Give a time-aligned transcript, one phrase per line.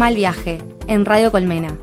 [0.00, 1.78] Mal Viaje, en Radio Colmena.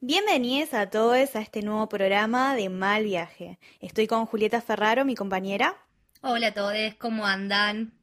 [0.00, 3.58] Bienvenidos a todos a este nuevo programa de Mal Viaje.
[3.80, 5.74] Estoy con Julieta Ferraro, mi compañera.
[6.20, 7.94] Hola a todos, ¿cómo andan?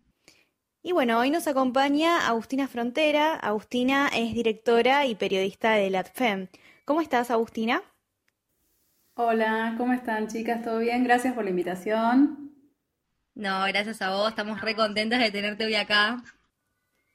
[0.82, 3.36] Y bueno, hoy nos acompaña Agustina Frontera.
[3.36, 6.48] Agustina es directora y periodista de LATFEM.
[6.86, 7.84] ¿Cómo estás, Agustina?
[9.18, 10.62] Hola, ¿cómo están chicas?
[10.62, 11.06] ¿Todo bien?
[11.06, 12.52] Gracias por la invitación.
[13.34, 16.22] No, gracias a vos, estamos re contentas de tenerte hoy acá.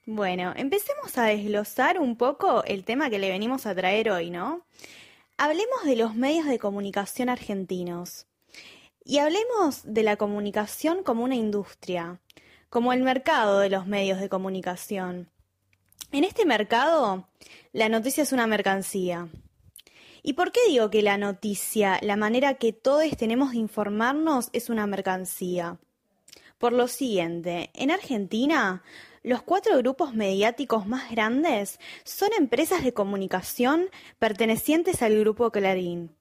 [0.07, 4.65] Bueno, empecemos a desglosar un poco el tema que le venimos a traer hoy, ¿no?
[5.37, 8.25] Hablemos de los medios de comunicación argentinos
[9.05, 12.19] y hablemos de la comunicación como una industria,
[12.71, 15.29] como el mercado de los medios de comunicación.
[16.11, 17.27] En este mercado,
[17.73, 19.29] la noticia es una mercancía.
[20.23, 24.69] ¿Y por qué digo que la noticia, la manera que todos tenemos de informarnos, es
[24.69, 25.79] una mercancía?
[26.59, 28.83] Por lo siguiente, en Argentina,
[29.23, 36.15] los cuatro grupos mediáticos más grandes son empresas de comunicación pertenecientes al grupo Clarín.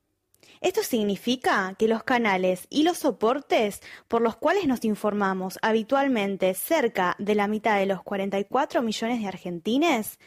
[0.62, 7.16] Esto significa que los canales y los soportes por los cuales nos informamos habitualmente cerca
[7.18, 10.18] de la mitad de los 44 millones de argentines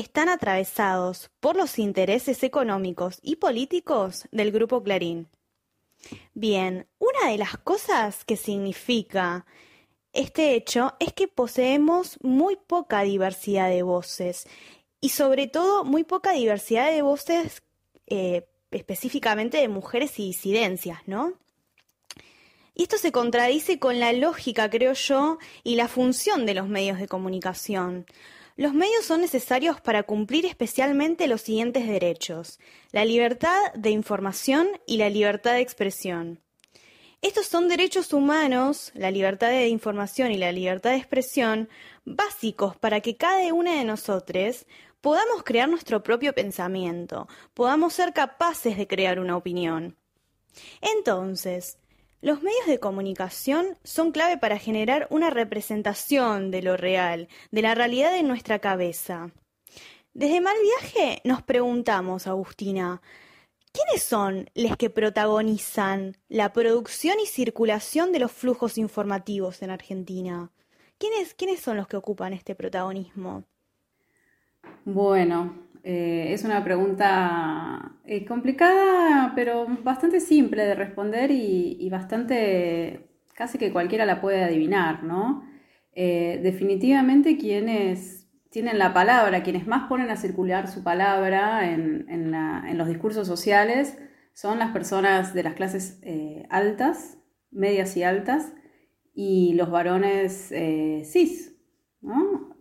[0.00, 5.28] están atravesados por los intereses económicos y políticos del Grupo Clarín.
[6.34, 9.44] Bien, una de las cosas que significa
[10.12, 14.46] este hecho es que poseemos muy poca diversidad de voces
[15.00, 17.62] y sobre todo muy poca diversidad de voces
[18.06, 21.34] eh, específicamente de mujeres y disidencias, ¿no?
[22.74, 27.00] Y esto se contradice con la lógica, creo yo, y la función de los medios
[27.00, 28.06] de comunicación.
[28.58, 32.58] Los medios son necesarios para cumplir especialmente los siguientes derechos,
[32.90, 36.40] la libertad de información y la libertad de expresión.
[37.22, 41.68] Estos son derechos humanos, la libertad de información y la libertad de expresión,
[42.04, 44.66] básicos para que cada una de nosotros
[45.00, 49.96] podamos crear nuestro propio pensamiento, podamos ser capaces de crear una opinión.
[50.80, 51.77] Entonces,
[52.20, 57.74] los medios de comunicación son clave para generar una representación de lo real, de la
[57.74, 59.30] realidad en nuestra cabeza.
[60.14, 63.00] Desde Mal Viaje nos preguntamos, Agustina,
[63.72, 70.50] ¿quiénes son los que protagonizan la producción y circulación de los flujos informativos en Argentina?
[70.98, 73.44] ¿Quiénes, quiénes son los que ocupan este protagonismo?
[74.84, 75.54] Bueno,
[75.90, 83.72] eh, es una pregunta eh, complicada, pero bastante simple de responder y, bastante, casi que
[83.72, 85.48] cualquiera la puede adivinar, ¿no?
[85.94, 92.76] Eh, definitivamente quienes tienen la palabra, quienes más ponen a circular su palabra en, en
[92.76, 93.96] los discursos sociales,
[94.34, 96.02] son las personas de las clases
[96.50, 97.16] altas,
[97.50, 98.52] medias y altas,
[99.14, 100.52] y los varones
[101.10, 101.56] cis,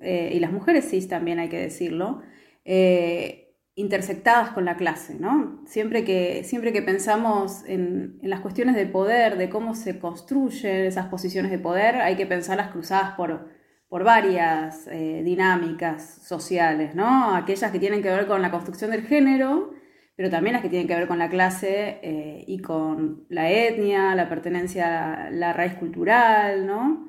[0.01, 2.21] eh, y las mujeres cis también hay que decirlo,
[2.69, 5.63] eh, intersectadas con la clase, ¿no?
[5.67, 11.07] Siempre que, siempre que pensamos en, las cuestiones de poder, de cómo se construyen esas
[11.07, 13.47] posiciones de poder, hay que pensarlas cruzadas por,
[13.87, 17.33] por varias eh, dinámicas sociales, ¿no?
[17.33, 19.71] Aquellas que tienen que ver con la construcción del género,
[20.17, 22.01] pero también las que tienen que ver con la clase
[22.47, 27.07] y con la etnia, la pertenencia, la raíz cultural, ¿no?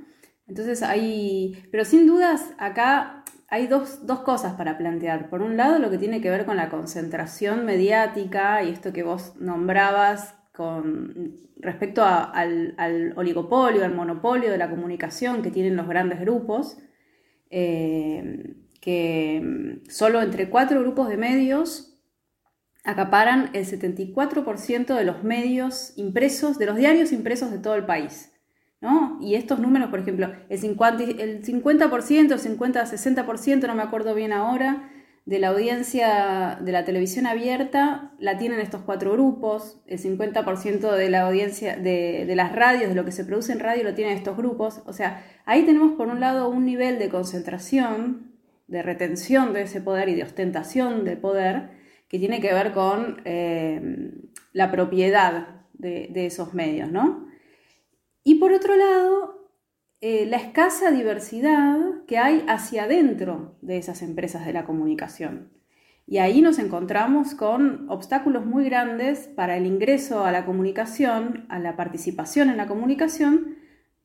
[0.48, 3.17] Entonces hay, pero sin dudas acá
[3.48, 5.30] hay dos, cosas para plantear.
[5.30, 9.02] Por un lado, lo que tiene que ver con la concentración mediática y esto que
[9.02, 16.20] vos nombrabas con respecto al, oligopolio, al monopolio de la comunicación que tienen los grandes
[16.20, 16.78] grupos,
[17.50, 21.98] eh, que solo entre cuatro grupos de medios
[22.84, 28.30] acaparan el 74% de los medios impresos, de los diarios impresos de todo el país.
[29.20, 34.90] Y estos números, por ejemplo, el 50%, el 50%, 60%, no me acuerdo bien ahora,
[35.26, 41.10] de la audiencia de la televisión abierta la tienen estos cuatro grupos, el 50% de
[41.10, 44.16] la audiencia de, de, las radios, de lo que se produce en radio, lo tienen
[44.16, 44.80] estos grupos.
[44.86, 48.32] O sea, ahí tenemos por un lado un nivel de concentración,
[48.68, 51.72] de retención de ese poder y de ostentación del poder,
[52.08, 54.12] que tiene que ver con eh,
[54.54, 57.27] la propiedad de, de esos medios, ¿no?
[58.24, 59.50] Y por otro lado,
[60.00, 61.76] eh, la escasa diversidad
[62.06, 65.50] que hay hacia adentro de esas empresas de la comunicación.
[66.06, 71.58] Y ahí nos encontramos con obstáculos muy grandes para el ingreso a la comunicación, a
[71.58, 73.56] la participación en la comunicación,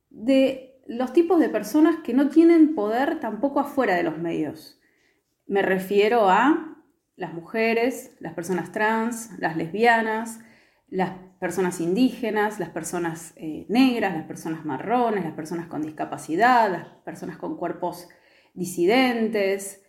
[0.10, 4.82] de los tipos de personas que no tienen poder tampoco afuera de los medios.
[5.48, 6.78] Me refiero a
[7.16, 10.40] las mujeres, las personas trans, las lesbianas,
[10.94, 16.88] las personas indígenas, las personas eh, negras, las personas marrones, las personas con discapacidad, las
[17.04, 18.08] personas con cuerpos
[18.54, 19.82] disidentes,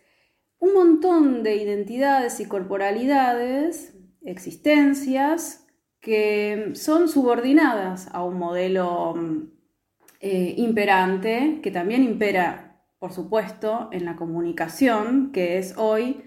[0.57, 5.67] un montón de identidades y corporalidades, existencias
[5.99, 9.13] que son subordinadas a un modelo
[10.19, 16.23] eh, imperante que también impera, por supuesto, en la comunicación, que es hoy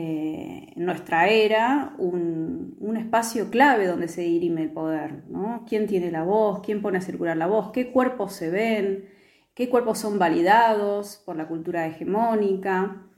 [0.00, 5.64] eh, en nuestra era un, espacio clave donde se dirime el poder, ¿no?
[5.68, 6.60] ¿Quién tiene la voz?
[6.60, 7.72] ¿Quién pone a circular la voz?
[7.72, 9.08] ¿Qué cuerpos se ven?
[9.54, 13.08] ¿Qué cuerpos son validados por la cultura hegemónica?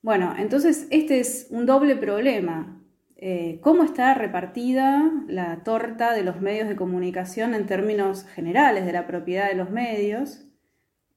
[0.00, 2.80] Bueno, entonces este es un doble problema.
[3.16, 8.92] Eh, ¿Cómo está repartida la torta de los medios de comunicación en términos generales de
[8.92, 10.46] la propiedad de los medios?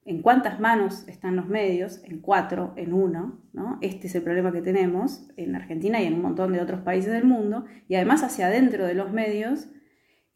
[0.05, 3.79] En cuántas manos están los medios, en cuatro, en uno, ¿no?
[3.81, 7.11] Este es el problema que tenemos en Argentina y en un montón de otros países
[7.11, 9.67] del mundo, y además hacia adentro de los medios,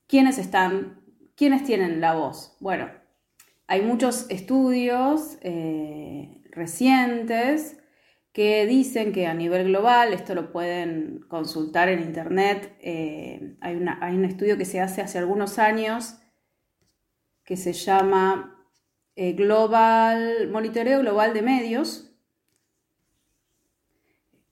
[0.08, 1.02] ¿quiénes están,
[1.36, 2.58] tienen la voz?
[2.60, 2.90] Bueno,
[3.68, 7.78] hay muchos estudios eh, recientes
[8.34, 14.26] que dicen que a nivel global, esto lo pueden consultar en internet, eh, hay un
[14.26, 16.16] estudio que se hace hace algunos años
[17.44, 18.59] que se llama
[19.22, 22.10] eh, global, Monitoreo Global de Medios,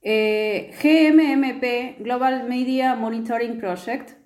[0.02, 4.18] eh, GMMP, Global Media Monitoring Project,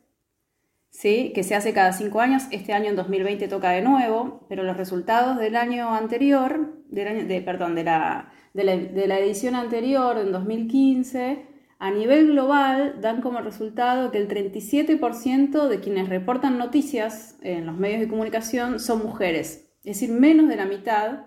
[0.90, 1.32] ¿sí?
[1.36, 4.76] que se hace cada cinco años, este año en 2020 toca de nuevo, pero los
[4.78, 11.46] resultados del año anterior, del año, perdón, de la, de la edición anterior, en 2015,
[11.78, 17.78] a nivel global dan como resultado que el 37% de quienes reportan noticias en los
[17.78, 21.25] medios de comunicación son mujeres es decir, menos de la mitad,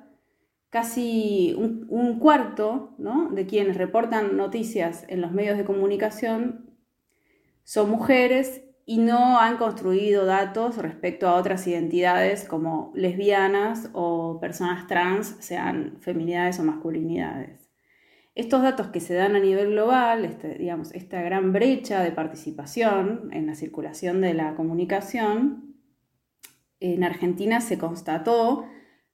[0.70, 6.70] casi un, cuarto de quienes reportan noticias en los medios de comunicación
[7.64, 14.86] son mujeres y no han construido datos respecto a otras identidades como lesbianas o personas
[14.86, 17.70] trans, sean feminidades o masculinidades.
[18.34, 23.30] Estos datos que se dan a nivel global, este, digamos, esta gran brecha de participación
[23.32, 25.73] en la circulación de la comunicación,
[26.92, 28.66] en Argentina se constató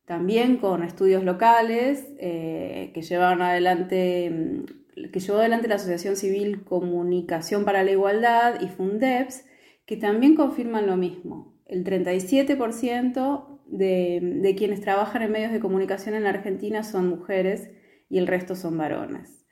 [0.04, 4.64] también con estudios locales eh, que llevaron adelante mm,
[5.12, 9.44] que llevó adelante la Asociación Civil Comunicación para la Igualdad y Fundeps,
[9.86, 11.58] que también confirman lo mismo.
[11.64, 17.70] El 37% de, de quienes trabajan en medios de comunicación en la Argentina son mujeres
[18.08, 19.46] y el resto son varones.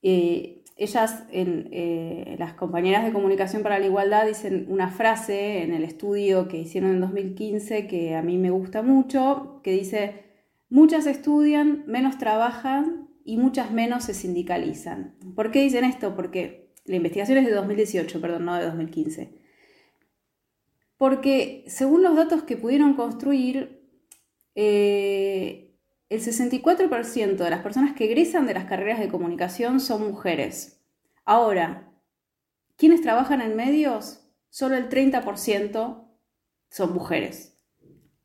[0.00, 5.84] Eh, ellas, eh, las compañeras de comunicación para la igualdad, dicen una frase en el
[5.84, 10.24] estudio que hicieron en 2015 que a mí me gusta mucho, que dice,
[10.68, 15.14] muchas estudian, menos trabajan y muchas menos se sindicalizan.
[15.36, 16.16] ¿Por qué dicen esto?
[16.16, 19.38] Porque la investigación es de 2018, perdón, no de 2015.
[20.96, 23.80] Porque según los datos que pudieron construir,
[24.54, 25.64] eh,
[26.10, 30.73] el 64% de las personas que egresan de las carreras de comunicación son mujeres.
[31.24, 31.92] Ahora,
[32.76, 34.28] ¿quiénes trabajan en medios?
[34.50, 36.08] Solo el 30%
[36.70, 37.58] son mujeres.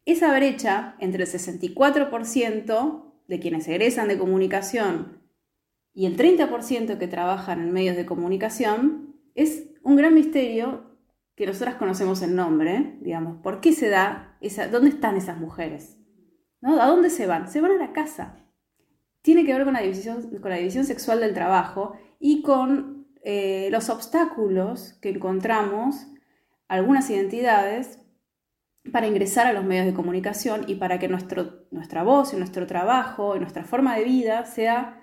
[0.06, 5.22] Esa brecha entre el 64% de quienes egresan de comunicación
[5.94, 10.98] y el 30% que trabajan en medios de comunicación es un gran misterio
[11.36, 15.98] que nosotras conocemos el nombre, digamos, ¿por qué se da esa, dónde están esas mujeres?
[16.62, 17.50] ¿A dónde se van?
[17.50, 18.46] Se van a la casa.
[19.22, 22.89] Tiene que ver con la división, con la división sexual del trabajo y con
[23.24, 26.08] eh, los obstáculos que encontramos
[26.68, 28.00] algunas identidades
[28.92, 32.66] para ingresar a los medios de comunicación y para que nuestro, nuestra voz y nuestro
[32.66, 35.02] trabajo y nuestra forma de vida sea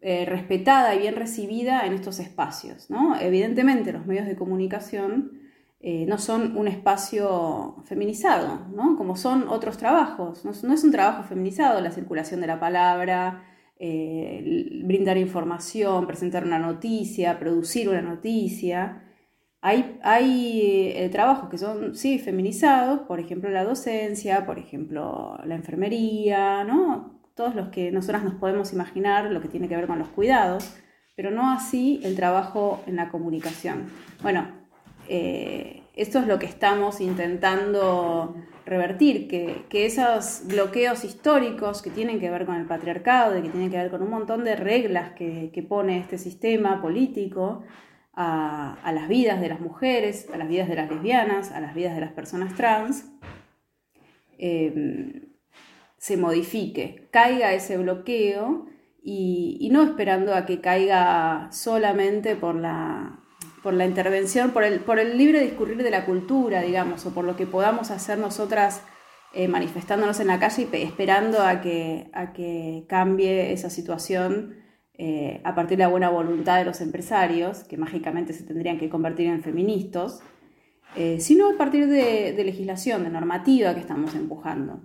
[0.00, 2.88] eh, respetada y bien recibida en estos espacios.
[3.20, 5.32] Evidentemente los medios de comunicación
[5.80, 8.96] eh, no son un espacio feminizado, ¿no?
[8.96, 10.44] como son otros trabajos.
[10.44, 13.44] No, es un trabajo feminizado la circulación de la palabra,
[13.80, 19.04] eh, brindar información, presentar una noticia, producir una noticia.
[19.60, 25.54] Hay, hay eh, trabajos que son, sí, feminizados, por ejemplo, la docencia, por ejemplo, la
[25.54, 27.20] enfermería, ¿no?
[27.34, 30.76] Todos los que nosotras nos podemos imaginar, lo que tiene que ver con los cuidados,
[31.14, 33.86] pero no así el trabajo en la comunicación.
[34.22, 34.46] Bueno,
[35.08, 38.36] eh, esto es lo que estamos intentando
[38.68, 43.70] revertir, que, esos bloqueos históricos que tienen que ver con el patriarcado y que tienen
[43.70, 47.64] que ver con un montón de reglas que, pone este sistema político
[48.14, 51.94] a, las vidas de las mujeres, a las vidas de las lesbianas, a las vidas
[51.94, 53.10] de las personas trans,
[54.38, 55.28] eh,
[55.96, 58.66] se modifique, caiga ese bloqueo
[59.02, 63.17] y no esperando a que caiga solamente por la
[63.62, 67.24] por la intervención, por el, por el libre discurrir de la cultura, digamos, o por
[67.24, 68.82] lo que podamos hacer nosotras
[69.34, 74.56] eh, manifestándonos en la calle y esperando a que, a que cambie esa situación
[74.94, 78.88] eh, a partir de la buena voluntad de los empresarios, que mágicamente se tendrían que
[78.88, 80.20] convertir en feministas,
[80.96, 84.80] eh, sino a partir de, de legislación, de normativa que estamos empujando.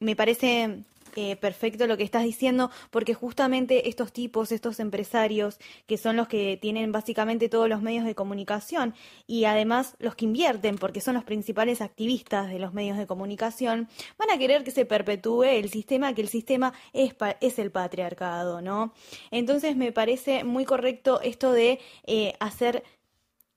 [0.00, 0.84] Me parece
[1.20, 5.58] eh, perfecto lo que estás diciendo, porque justamente estos tipos, estos empresarios,
[5.88, 8.94] que son los que tienen básicamente todos los medios de comunicación
[9.26, 13.88] y además los que invierten, porque son los principales activistas de los medios de comunicación,
[14.16, 18.92] van a querer que se perpetúe el sistema, que el sistema es, el patriarcado, ¿no?
[19.32, 22.84] Entonces me parece muy correcto esto de eh, hacer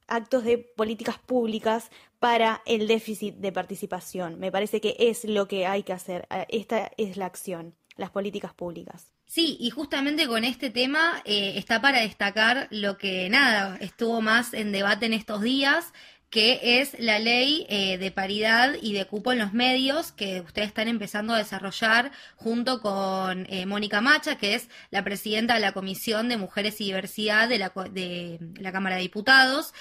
[0.07, 1.91] actos de políticas públicas
[2.21, 4.39] para el déficit de participación.
[4.39, 6.27] Me parece que es lo que hay que hacer.
[6.29, 9.11] Eh, esta es la acción, las políticas públicas.
[9.25, 14.53] Sí, y justamente con este tema eh, está para destacar lo que nada, estuvo más
[14.53, 15.93] en debate en estos días,
[16.29, 20.67] que es la ley eh, de paridad y de cupo en los medios que ustedes
[20.67, 26.29] están empezando a desarrollar junto con Mónica Macha, que es la presidenta de la Comisión
[26.29, 29.73] de Mujeres y Diversidad de la, de la Cámara de Diputados.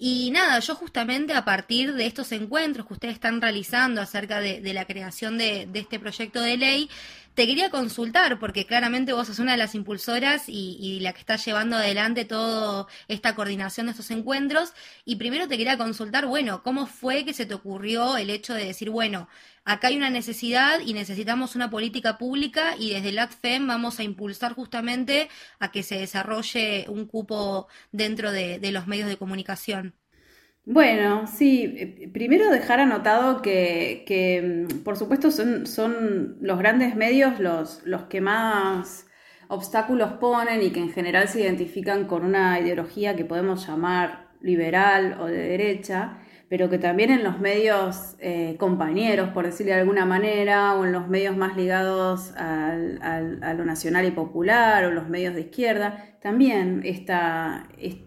[0.00, 4.60] Y nada, yo justamente a partir de estos encuentros que ustedes están realizando acerca de,
[4.72, 6.88] la creación de, de, este proyecto de ley,
[7.38, 11.36] te quería consultar, porque claramente vos sos una de las impulsoras y, la que está
[11.36, 14.72] llevando adelante toda esta coordinación de estos encuentros.
[15.04, 18.64] Y primero te quería consultar, bueno, ¿cómo fue que se te ocurrió el hecho de
[18.64, 19.28] decir, bueno,
[19.68, 24.02] acá hay una necesidad y necesitamos una política pública y desde el ACFEM vamos a
[24.02, 25.28] impulsar justamente
[25.60, 29.94] a que se desarrolle un cupo dentro de los medios de comunicación?
[30.70, 37.80] Bueno, sí, primero dejar anotado que, mm, por supuesto son, son, los grandes medios los,
[37.86, 39.06] los que más
[39.48, 45.16] obstáculos ponen y que en general se identifican con una ideología que podemos llamar liberal
[45.20, 46.18] o de derecha,
[46.48, 50.92] pero que también en los medios eh, compañeros, por decirlo de alguna manera, o en
[50.92, 56.82] los medios más ligados a lo nacional y popular, o los medios de izquierda, también
[56.84, 58.04] esta, eh,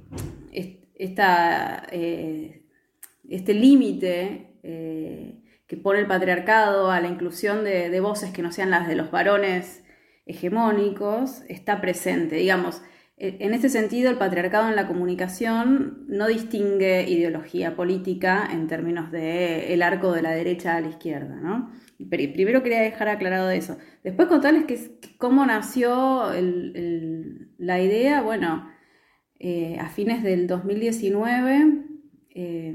[3.29, 5.35] este límite eh,
[5.67, 9.11] que pone el patriarcado a la inclusión de, voces que no sean las de los
[9.11, 9.83] varones
[10.25, 12.35] hegemónicos está presente.
[12.35, 12.81] Digamos,
[13.23, 19.75] en este sentido, el patriarcado en la comunicación no distingue ideología política en términos de
[19.75, 21.71] el arco de la derecha a la izquierda, ¿no?
[22.09, 23.77] Primero quería dejar aclarado eso.
[24.03, 26.31] Después contarles que, cómo nació
[27.59, 28.23] la idea.
[28.23, 28.67] Bueno,
[29.37, 31.85] eh, a fines del 2019
[32.31, 32.73] eh,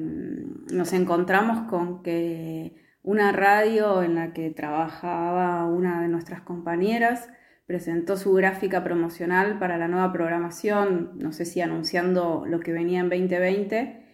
[0.73, 7.29] nos encontramos con que una radio en la que trabajaba una de nuestras compañeras
[7.67, 13.01] presentó su gráfica promocional para la nueva programación, no sé si anunciando lo que venía
[13.01, 14.05] en 2020,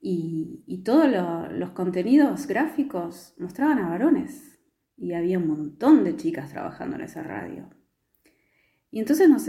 [0.00, 1.08] y, todos
[1.52, 4.58] los contenidos gráficos mostraban a varones,
[4.96, 7.70] y había un montón de chicas trabajando en esa radio.
[8.94, 9.48] Y entonces nos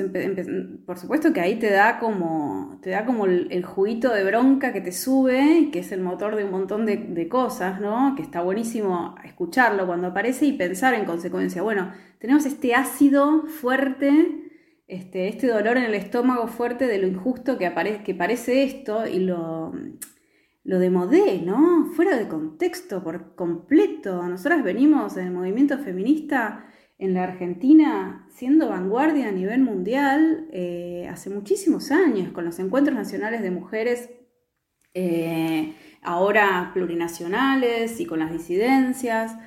[0.85, 4.79] por supuesto que ahí te da como, te da como el, juguito de bronca que
[4.79, 8.15] te sube, que es el motor de un montón de, cosas, ¿no?
[8.15, 11.61] Que está buenísimo escucharlo cuando aparece y pensar en consecuencia.
[11.61, 14.49] Bueno, tenemos este ácido fuerte,
[14.87, 17.69] este, este dolor en el estómago fuerte de lo injusto que,
[18.05, 19.73] que parece esto y lo,
[20.63, 21.87] lo demodé, ¿no?
[21.97, 24.25] Fuera de contexto por completo.
[24.25, 26.65] Nosotras venimos en el movimiento feminista
[26.97, 32.95] en la Argentina siendo vanguardia a nivel mundial eh, hace muchísimos años, con los encuentros
[32.95, 34.09] nacionales de mujeres,
[34.93, 39.37] eh, ahora plurinacionales y con las disidencias,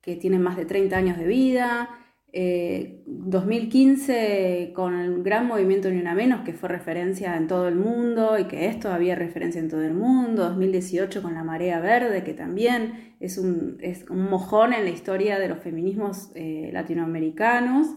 [0.00, 1.90] que tienen más de 30 años de vida.
[2.32, 7.76] 2015 eh, con el gran movimiento Ni Una Menos, que fue referencia en todo el
[7.76, 10.44] mundo y que es todavía referencia en todo el mundo.
[10.44, 15.38] 2018 con la Marea Verde, que también es un, es un mojón en la historia
[15.38, 17.88] de los feminismos eh, latinoamericanos.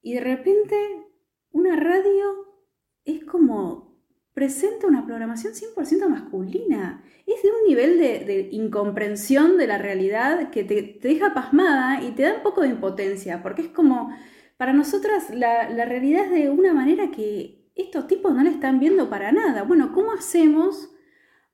[0.00, 0.76] Y de repente
[1.50, 2.46] una radio
[3.04, 3.91] es como
[4.34, 7.02] presenta una programación 100% masculina.
[7.26, 12.22] Es de un nivel de, incomprensión de la realidad que te, deja pasmada y te
[12.22, 14.10] da un poco de impotencia, porque es como,
[14.56, 19.08] para nosotras la, realidad es de una manera que estos tipos no la están viendo
[19.08, 19.62] para nada.
[19.62, 20.90] Bueno, ¿cómo hacemos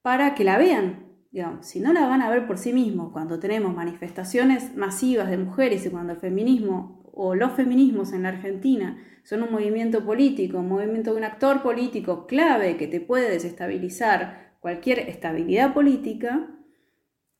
[0.02, 1.06] para que la vean?
[1.30, 5.36] Digamos, si no la van a ver por sí mismos, cuando tenemos manifestaciones masivas de
[5.36, 10.58] mujeres y cuando el feminismo o los feminismos en la Argentina son un movimiento político,
[10.58, 16.48] un movimiento de un actor político clave que te puede desestabilizar cualquier estabilidad política,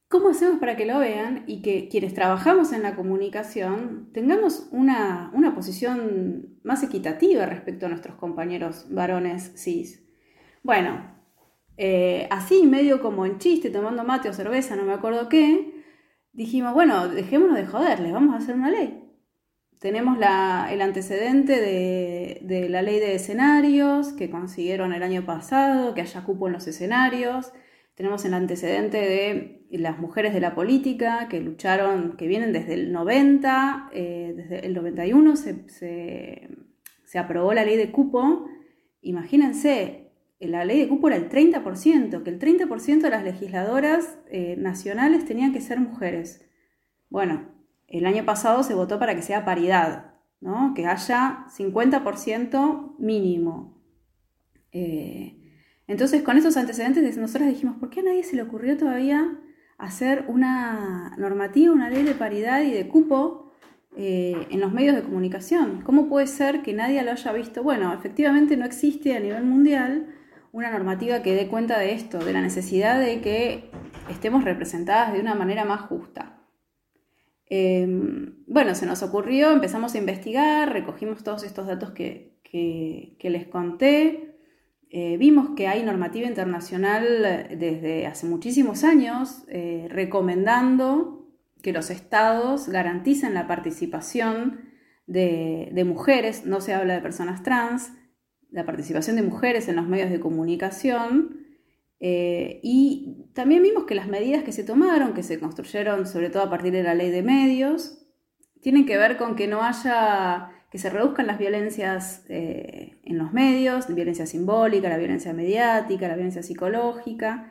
[0.08, 5.30] ¿cómo hacemos para que lo vean y que quienes trabajamos en la comunicación tengamos una,
[5.32, 10.04] una posición más equitativa respecto a nuestros compañeros varones cis?
[10.64, 11.14] Bueno,
[11.76, 15.84] eh, así medio como en chiste, tomando mate o cerveza, no me acuerdo qué,
[16.32, 19.07] dijimos, bueno, dejémonos de joderles, vamos a hacer una ley.
[19.78, 26.24] Tenemos el antecedente de, la ley de escenarios que consiguieron el año pasado, que haya
[26.24, 27.52] cupo en los escenarios.
[27.94, 32.92] Tenemos el antecedente de las mujeres de la política que lucharon, que vienen desde el
[32.92, 38.48] 90, eh, desde el 91 se, se, aprobó la ley de cupo.
[39.00, 44.56] Imagínense, la ley de cupo era el 30%, que el 30% de las legisladoras eh,
[44.58, 46.44] nacionales tenían que ser mujeres.
[47.10, 47.57] Bueno,
[47.88, 50.74] el año pasado se votó para que sea paridad, ¿no?
[50.74, 53.82] que haya 50% mínimo.
[54.72, 55.38] Eh,
[55.86, 59.38] entonces, con esos antecedentes, nosotros dijimos, ¿por qué a nadie se le ocurrió todavía
[59.78, 63.52] hacer una normativa, una ley de paridad y de cupo
[63.96, 65.80] eh, en los medios de comunicación?
[65.82, 67.62] ¿Cómo puede ser que nadie lo haya visto?
[67.62, 70.14] Bueno, efectivamente no existe a nivel mundial
[70.52, 73.70] una normativa que dé cuenta de esto, de la necesidad de que
[74.10, 76.37] estemos representadas de una manera más justa.
[77.50, 82.38] Em, bueno, se nos ocurrió, empezamos a investigar, recogimos todos estos datos que
[83.22, 84.28] les conté,
[84.90, 91.28] eh, vimos que hay normativa internacional desde hace muchísimos años eh, recomendando
[91.62, 94.60] que los estados garanticen la participación
[95.06, 97.92] de, mujeres, no se habla de personas trans,
[98.50, 101.37] la participación de mujeres en los medios de comunicación.
[102.00, 106.50] Y también vimos que las medidas que se tomaron, que se construyeron sobre todo a
[106.50, 108.06] partir de la ley de medios,
[108.60, 113.32] tienen que ver con que no haya que se reduzcan las violencias eh, en los
[113.32, 117.50] medios, violencia simbólica, la violencia mediática, la violencia psicológica,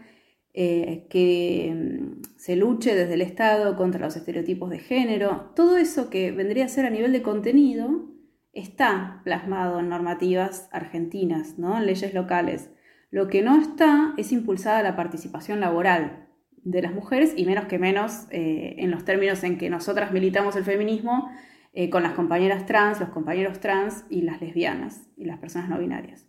[0.53, 5.51] eh, que mm, se luche desde el Estado contra los estereotipos de género.
[5.55, 8.05] Todo eso que vendría a ser a nivel de contenido
[8.53, 11.77] está plasmado en normativas argentinas, ¿no?
[11.77, 12.69] en leyes locales.
[13.09, 16.27] Lo que no está es impulsada la participación laboral
[16.63, 20.55] de las mujeres y menos que menos eh, en los términos en que nosotras militamos
[20.57, 21.29] el feminismo
[21.73, 25.79] eh, con las compañeras trans, los compañeros trans y las lesbianas y las personas no
[25.79, 26.27] binarias.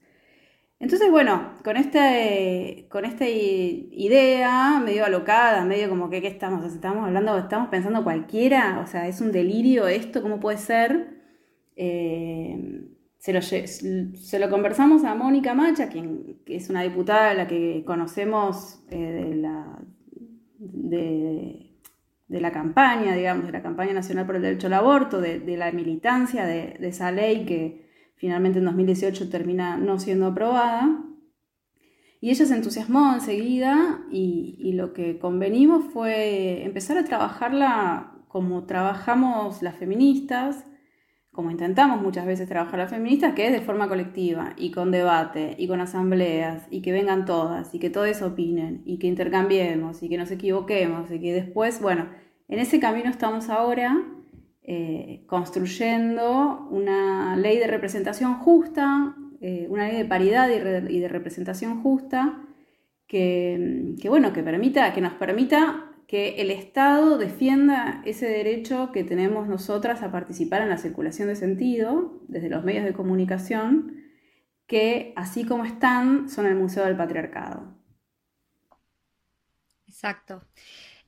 [0.81, 6.65] Entonces, bueno, con, este, con esta idea medio alocada, medio como que ¿qué estamos?
[6.73, 11.19] estamos hablando, estamos pensando cualquiera, o sea, es un delirio esto, ¿cómo puede ser?
[11.75, 12.85] Eh,
[13.19, 18.97] se, lo, conversamos a Mónica Macha, quien es una diputada a la que conocemos eh,
[18.97, 19.79] de la,
[20.59, 25.73] de la campaña, digamos, de la campaña nacional por el derecho al aborto, de, la
[25.73, 31.05] militancia de, esa ley que finalmente en 2018 termina no siendo aprobada.
[32.21, 38.65] Y ella se entusiasmó enseguida y, y lo que convenimos fue empezar a trabajarla como
[38.67, 40.65] trabajamos las feministas,
[41.39, 45.55] como intentamos muchas veces trabajar las feministas, que es de forma colectiva y con debate
[45.57, 50.09] y con asambleas y que vengan todas y que todos opinen y que intercambiemos y
[50.09, 52.09] que nos equivoquemos y que después, bueno,
[52.49, 54.03] en ese camino estamos ahora
[54.65, 61.85] eh, construyendo una ley de representación justa, eh, una ley de paridad y, de representación
[61.85, 62.43] justa
[63.07, 69.05] que, que, bueno, que, permita, que nos permita que el Estado defienda ese derecho que
[69.05, 74.05] tenemos nosotras a participar en la circulación de sentido desde los medios de comunicación,
[74.67, 77.77] que así como están son el Museo del Patriarcado.
[79.87, 80.43] Exacto.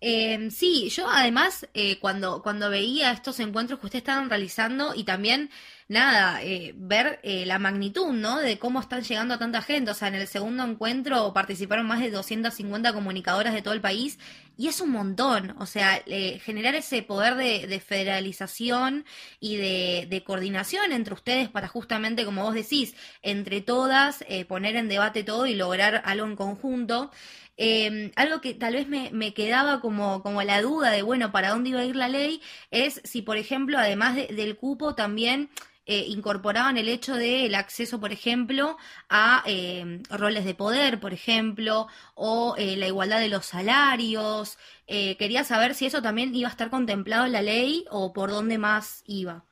[0.01, 5.05] Em, sí, yo además eh, cuando, cuando veía estos encuentros que ustedes estaban realizando y
[5.05, 5.49] también,
[5.91, 8.39] nada, eh, ver eh, la magnitud, ¿no?
[8.39, 9.91] De cómo están llegando a tanta gente.
[9.91, 14.17] O sea, en el segundo encuentro participaron más de 250 comunicadoras de todo el país
[14.57, 15.57] y es un montón.
[15.59, 16.01] O sea,
[16.45, 19.05] generar ese poder de, federalización
[19.41, 25.25] y de, coordinación entre ustedes para justamente, como vos decís, entre todas, poner en debate
[25.25, 27.11] todo y lograr algo en conjunto.
[27.57, 31.71] Em, algo que tal vez me, quedaba como, como la duda de, bueno, para dónde
[31.71, 35.51] iba a ir la ley, es si, por ejemplo, además del cupo, también
[35.91, 38.77] eh, incorporaban el hecho del acceso, por ejemplo,
[39.09, 44.57] a em, roles de poder, por ejemplo, o eh, la igualdad de los salarios.
[44.87, 48.31] Eh, quería saber si eso también iba a estar contemplado en la ley o por
[48.31, 49.45] dónde más iba.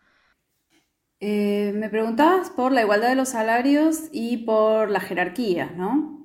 [1.20, 6.17] me preguntabas por la igualdad de los salarios y por la jerarquía, ¿no?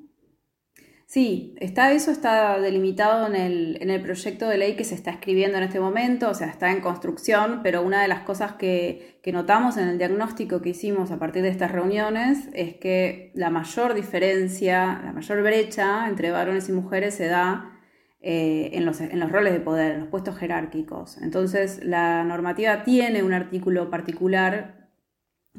[1.13, 5.11] Sí, está, eso está delimitado en el, en el, proyecto de ley que se está
[5.11, 9.19] escribiendo en este momento, o sea, está en construcción, pero una de las cosas que,
[9.31, 13.93] notamos en el diagnóstico que hicimos a partir de estas reuniones es que la mayor
[13.93, 17.79] diferencia, la mayor brecha entre varones y mujeres se da
[18.19, 21.19] eh, en, los, en los roles de poder, en los puestos jerárquicos.
[21.21, 24.89] Entonces, la normativa tiene un artículo particular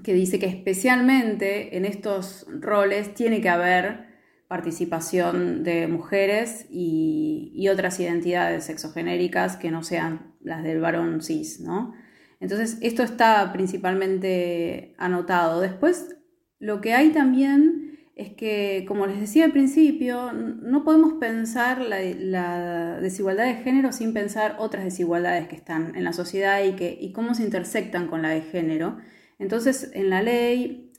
[0.03, 4.04] que dice que especialmente en estos roles tiene que haber
[4.49, 11.95] participación de mujeres y, otras identidades sexogenéricas que no sean las del varón cis, ¿no?
[12.41, 15.61] Entonces, esto está principalmente anotado.
[15.61, 16.15] Después,
[16.59, 23.01] lo que hay también es que, como les decía al principio, no podemos pensar la,
[23.01, 27.13] desigualdad de género sin pensar otras desigualdades que están en la sociedad y, que, y
[27.13, 28.99] cómo se intersectan con la de género.
[29.39, 30.93] Entonces, en la ley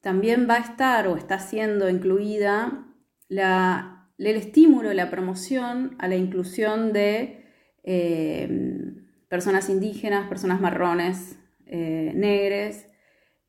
[0.00, 2.86] también va a estar o está siendo incluida
[3.30, 7.44] el estímulo, la promoción a la inclusión de
[7.84, 8.94] eh,
[9.28, 12.88] personas indígenas, personas marrones, eh, negres,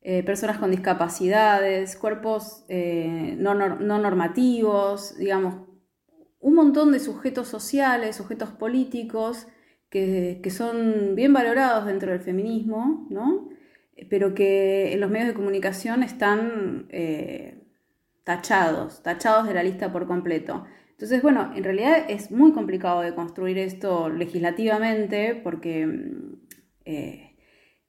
[0.00, 5.68] eh, personas con discapacidades, cuerpos no, normativos, digamos,
[6.40, 9.46] un montón de sujetos sociales, sujetos políticos
[9.90, 13.48] que, que son bien valorados dentro del feminismo, ¿no?
[14.08, 17.61] pero que en los medios de comunicación están eh,
[18.24, 20.64] tachados, tachados de la lista por completo.
[20.90, 26.34] Entonces, bueno, en realidad es muy complicado de construir esto legislativamente porque mm,
[26.84, 27.36] eh,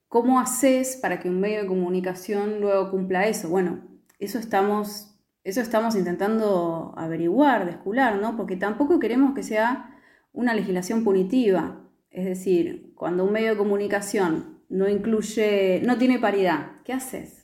[0.07, 3.49] ¿cómo haces para que un medio de comunicación luego cumpla eso?
[3.49, 3.81] Bueno,
[4.19, 8.35] eso estamos, eso estamos intentando averiguar, descular, ¿no?
[8.35, 9.99] Porque tampoco queremos que sea
[10.31, 11.81] una legislación punitiva.
[12.09, 17.42] Es decir, cuando un medio de comunicación no incluye, no tiene paridad, ¿qué haces?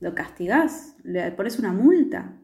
[0.00, 0.96] ¿Lo castigás?
[1.02, 2.36] ¿Le pones una multa?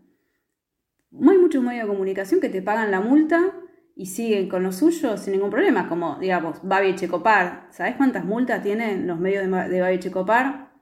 [1.13, 3.53] Hay muchos medios de comunicación que te pagan la multa
[3.97, 7.69] y siguen con lo suyo sin ningún problema, como digamos Babi Checopar.
[7.71, 10.73] ¿Sabes cuántas multas tienen los medios de, de Babi Checopar?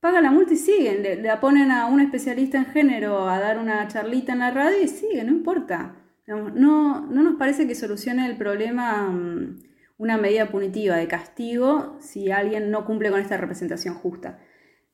[0.00, 3.58] Pagan la multa y siguen, le, la ponen a un especialista en género a dar
[3.58, 5.96] una charlita en la radio y siguen, no importa.
[6.26, 9.08] no, no nos parece que solucione el problema.
[9.10, 9.58] Mm,
[9.96, 14.38] una medida punitiva de castigo si alguien no cumple con esta representación justa.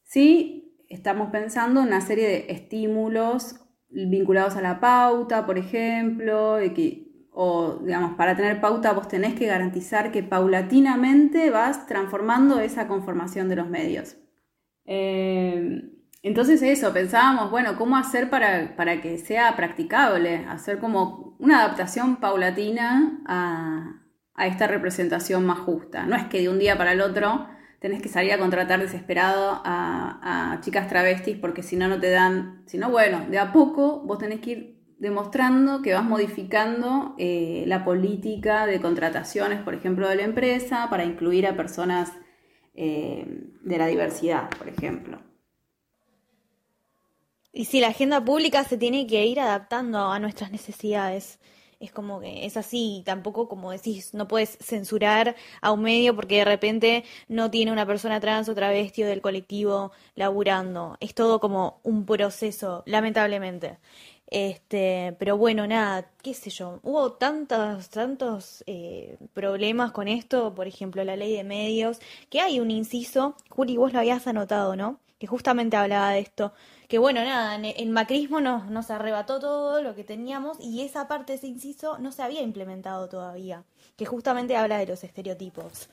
[0.03, 0.60] Sí,
[0.91, 3.57] estamos pensando en una serie de estímulos
[3.89, 6.59] vinculados a la pauta, por ejemplo,
[7.33, 13.49] o digamos, para tener pauta vos tenés que garantizar que paulatinamente vas transformando esa conformación
[13.49, 14.17] de los medios.
[14.85, 15.91] Eh,
[16.23, 20.45] entonces eso, pensábamos, bueno, ¿cómo hacer para, para, que sea practicable?
[20.49, 24.03] Hacer como una adaptación paulatina a,
[24.35, 26.05] a esta representación más justa.
[26.05, 27.47] No es que de un día para el otro
[27.81, 32.63] tenés que salir a contratar desesperado a, chicas travestis porque si no, no te dan,
[32.67, 37.65] si no, bueno, de a poco vos tenés que ir demostrando que vas modificando eh,
[37.67, 42.13] la política de contrataciones, por ejemplo, de la empresa para incluir a personas
[42.75, 43.25] eh,
[43.63, 45.23] de la diversidad, por ejemplo.
[47.53, 51.41] Y si la agenda pública se tiene que ir adaptando a nuestras necesidades
[51.81, 56.37] es como que es así, tampoco como decís, no puedes censurar a un medio porque
[56.37, 60.97] de repente no tiene una persona trans o travesti del colectivo laburando.
[61.01, 63.79] Es todo como un proceso, lamentablemente.
[64.31, 70.69] Este, pero bueno, nada, qué sé yo, hubo tantos, tantos eh, problemas con esto, por
[70.69, 75.01] ejemplo, la ley de medios, que hay un inciso, Juli, vos lo habías anotado, ¿no?
[75.19, 76.53] Que justamente hablaba de esto,
[76.91, 81.35] que bueno, nada, el macrismo nos, nos arrebató todo lo que teníamos y esa parte,
[81.35, 83.63] ese inciso, no se había implementado todavía,
[83.97, 85.89] que justamente habla de los estereotipos.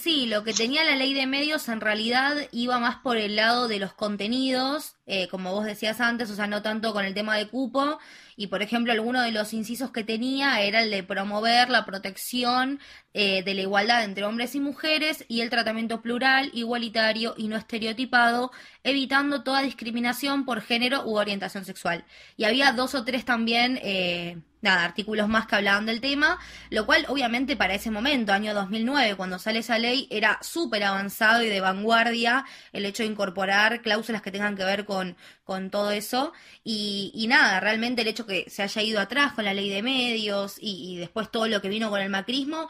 [0.00, 3.66] Sí, lo que tenía la ley de medios en realidad iba más por el lado
[3.66, 7.36] de los contenidos, eh, como vos decías antes, o sea, no tanto con el tema
[7.36, 7.98] de cupo,
[8.36, 12.78] y por ejemplo, alguno de los incisos que tenía era el de promover la protección
[13.12, 17.56] eh, de la igualdad entre hombres y mujeres y el tratamiento plural, igualitario y no
[17.56, 18.52] estereotipado,
[18.84, 22.04] evitando toda discriminación por género u orientación sexual.
[22.36, 26.38] Y había dos o tres también, eh, nada, artículos más que hablaban del tema,
[26.70, 31.42] lo cual obviamente para ese momento, año 2009, cuando sale esa ley, era súper avanzado
[31.42, 35.90] y de vanguardia el hecho de incorporar cláusulas que tengan que ver con, con todo
[35.90, 36.32] eso.
[36.64, 39.82] Y, y nada, realmente el hecho que se haya ido atrás con la ley de
[39.82, 42.68] medios y, después todo lo que vino con el macrismo,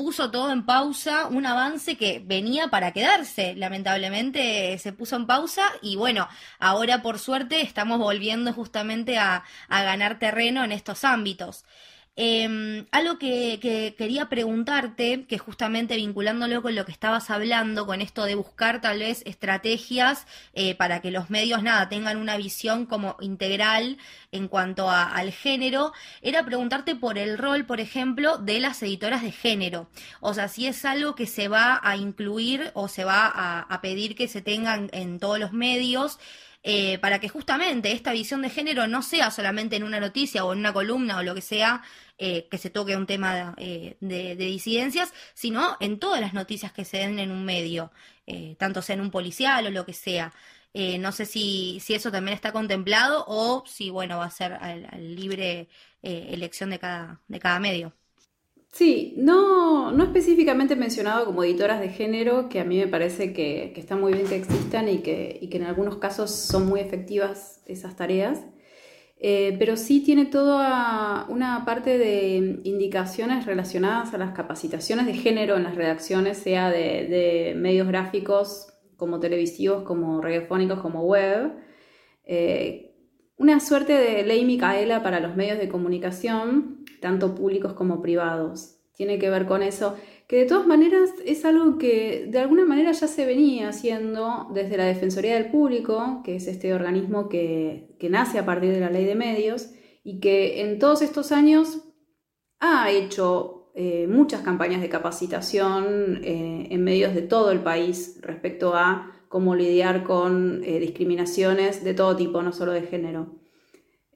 [0.00, 5.64] puso todo en pausa, un avance que venía para quedarse, lamentablemente se puso en pausa
[5.82, 6.26] y bueno,
[6.58, 11.66] ahora por suerte estamos volviendo justamente a, a ganar terreno en estos ámbitos.
[12.22, 18.24] Eh, algo que, quería preguntarte, que justamente vinculándolo con lo que estabas hablando, con esto
[18.24, 23.16] de buscar tal vez estrategias eh, para que los medios, nada, tengan una visión como
[23.20, 23.96] integral
[24.32, 29.32] en cuanto al género, era preguntarte por el rol, por ejemplo, de las editoras de
[29.32, 29.88] género.
[30.20, 33.80] O sea, si es algo que se va a incluir o se va a, a
[33.80, 36.18] pedir que se tengan en todos los medios.
[36.62, 40.52] Eh, para que justamente esta visión de género no sea solamente en una noticia o
[40.52, 41.82] en una columna o lo que sea
[42.18, 46.84] eh, que se toque un tema eh, de, disidencias, sino en todas las noticias que
[46.84, 47.92] se den en un medio,
[48.58, 50.32] tanto sea en un policial o lo que sea.
[50.72, 54.58] Eh, no sé si, si eso también está contemplado o si, bueno, va a ser
[54.98, 55.68] libre
[56.02, 57.92] eh, elección de cada, de cada medio.
[58.72, 63.72] Sí, no, no específicamente mencionado como editoras de género, que a mí me parece que,
[63.76, 67.62] está muy bien que existan y que, y que, en algunos casos son muy efectivas
[67.66, 68.40] esas tareas,
[69.18, 75.56] eh, pero sí tiene toda una parte de indicaciones relacionadas a las capacitaciones de género
[75.56, 81.52] en las redacciones, sea de, medios gráficos como televisivos, como radiofónicos, como web.
[82.24, 82.89] Eh,
[83.40, 88.76] una suerte de ley Micaela para los medios de comunicación, tanto públicos como privados.
[88.92, 89.96] Tiene que ver con eso,
[90.28, 94.76] que de todas maneras es algo que de alguna manera ya se venía haciendo desde
[94.76, 99.06] la Defensoría del Público, que es este organismo que, nace a partir de la ley
[99.06, 99.70] de medios
[100.04, 101.82] y que en todos estos años
[102.58, 108.74] ha hecho eh, muchas campañas de capacitación eh, en medios de todo el país respecto
[108.74, 113.36] a cómo lidiar con eh, discriminaciones de todo tipo, no solo de género.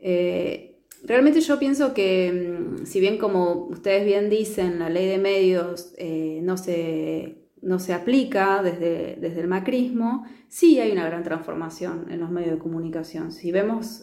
[0.01, 5.19] Eh, realmente yo pienso que, mm, si bien como ustedes bien dicen, la ley de
[5.19, 11.23] medios eh, no, se, no, se, aplica desde, desde, el macrismo, sí hay una gran
[11.23, 13.31] transformación en los medios de comunicación.
[13.31, 14.03] Si vemos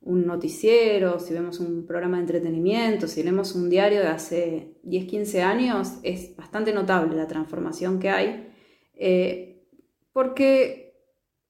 [0.00, 5.06] un noticiero, si vemos un programa de entretenimiento, si vemos un diario de hace 10,
[5.06, 9.53] 15 años, es bastante notable la transformación que hay
[10.14, 10.84] porque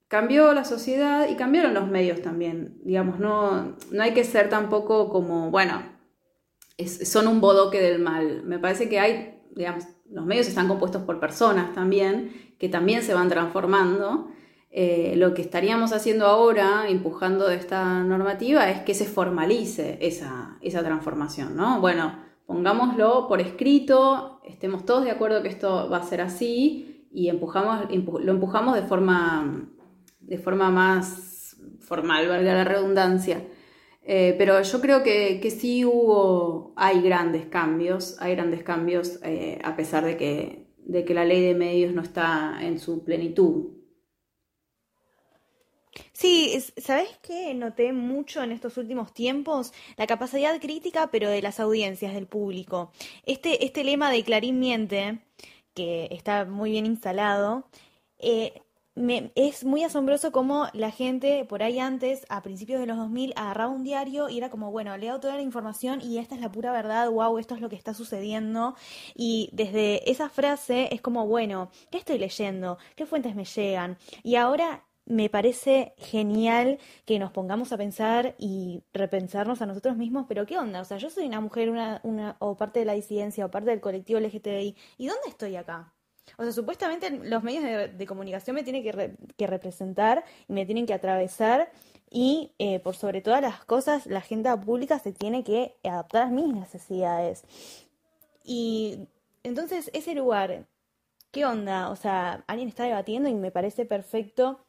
[0.09, 2.81] cambió la sociedad y cambiaron los medios también.
[2.83, 5.83] Digamos, no, no hay que ser tampoco como, bueno,
[7.05, 8.43] son un bodoque del mal.
[8.43, 13.15] Me parece que hay, digamos, los medios están compuestos por personas también, que también se
[13.15, 14.29] van transformando.
[14.71, 20.83] Eh, lo que estaríamos haciendo ahora, empujando esta normativa, es que se formalice esa, esa
[20.83, 21.81] transformación, ¿no?
[21.81, 27.29] Bueno, pongámoslo por escrito, estemos todos de acuerdo que esto va a ser así y
[27.29, 29.71] empujamos, lo empujamos de forma,
[30.21, 33.47] de forma más formal, valga la redundancia.
[34.03, 39.61] Eh, pero yo creo que, que, sí hubo, hay grandes cambios, hay grandes cambios eh,
[39.63, 43.71] a pesar de que, de que la ley de medios no está en su plenitud.
[46.13, 47.55] Sí, ¿sabes qué?
[47.55, 52.93] Noté mucho en estos últimos tiempos la capacidad crítica, pero de las audiencias, del público.
[53.25, 55.21] Este, este lema de Clarín miente
[55.75, 57.67] que está muy bien instalado,
[58.19, 58.63] eh,
[59.35, 63.73] es muy asombroso cómo la gente por ahí antes, a principios de los 2000, agarraba
[63.73, 66.71] un diario y era como, bueno, leo toda la información y esta es la pura
[66.71, 68.77] verdad, wow, esto es lo que está sucediendo.
[69.17, 72.79] Y desde esa frase es como, bueno, ¿qué estoy leyendo?
[72.95, 73.99] ¿Qué fuentes me llegan?
[74.23, 80.27] Y ahora me parece genial que nos pongamos a pensar y repensarnos a nosotros mismos,
[80.29, 80.81] pero ¿qué onda?
[80.81, 83.71] O sea, yo soy una mujer una, una, o parte de la disidencia o parte
[83.71, 85.93] del colectivo LGTBI, ¿y dónde estoy acá?
[86.39, 87.65] O sea, supuestamente los medios
[87.97, 91.71] de, comunicación me tienen que, representar y me tienen que atravesar
[92.11, 96.31] y eh, por sobre todas las cosas la agenda pública se tiene que adaptar a
[96.31, 97.45] mis necesidades.
[98.43, 99.09] Y
[99.43, 100.67] entonces ese lugar,
[101.31, 101.91] ¿qué onda?
[101.91, 104.65] O sea, alguien está debatiendo y me parece perfecto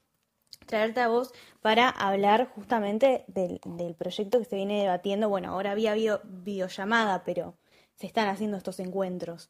[0.65, 3.59] traerte a vos para hablar justamente del,
[3.97, 5.29] proyecto que se viene debatiendo.
[5.29, 7.57] Bueno, ahora había habido videollamada, pero
[7.95, 9.49] se están haciendo estos encuentros.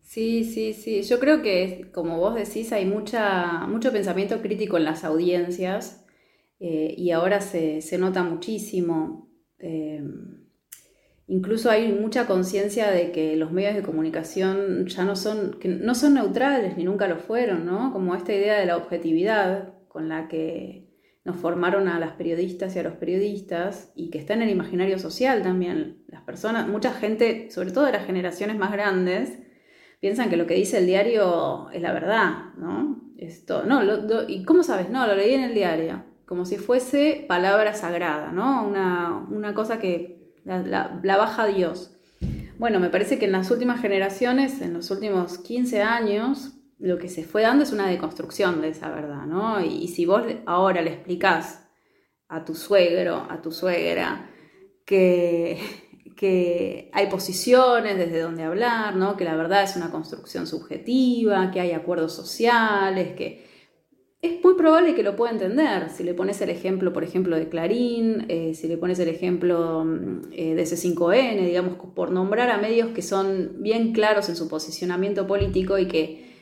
[0.00, 1.02] Sí, sí, sí.
[1.02, 6.04] Yo creo que, como vos decís, hay mucha, mucho pensamiento crítico en las audiencias
[6.60, 9.28] eh, y ahora se, nota muchísimo.
[9.58, 10.02] Eh,
[11.26, 15.94] incluso hay mucha conciencia de que los medios de comunicación ya no son, que no
[15.94, 17.92] son neutrales ni nunca lo fueron, ¿no?
[17.92, 20.88] Como esta idea de la objetividad con la que
[21.24, 24.98] nos formaron a las periodistas y a los periodistas y que está en el imaginario
[24.98, 26.02] social también.
[26.08, 29.38] Las personas, mucha gente, sobre todo de las generaciones más grandes,
[30.00, 33.04] piensan que lo que dice el diario es la verdad, ¿no?
[33.16, 33.82] Esto, no,
[34.26, 34.90] ¿y cómo sabes?
[34.90, 38.66] No, lo leí en el diario, como si fuese palabra sagrada, ¿no?
[38.66, 41.96] Una, cosa que la, la baja Dios.
[42.58, 46.54] Bueno, me parece que en las últimas generaciones, en los últimos 15 años,
[46.84, 49.64] lo que se fue dando es una deconstrucción de esa verdad, ¿no?
[49.64, 51.66] Y, si vos ahora le explicás
[52.28, 54.30] a tu suegro, a tu suegra,
[54.84, 55.58] que,
[56.16, 59.16] que hay posiciones desde donde hablar, ¿no?
[59.16, 63.46] Que la verdad es una construcción subjetiva, que hay acuerdos sociales, que
[64.20, 65.88] es muy probable que lo pueda entender.
[65.88, 69.86] Si le pones el ejemplo, por ejemplo, de Clarín, eh, si le pones el ejemplo
[69.86, 74.48] mm, eh, de C5N, digamos, por nombrar a medios que son bien claros en su
[74.48, 76.33] posicionamiento político y que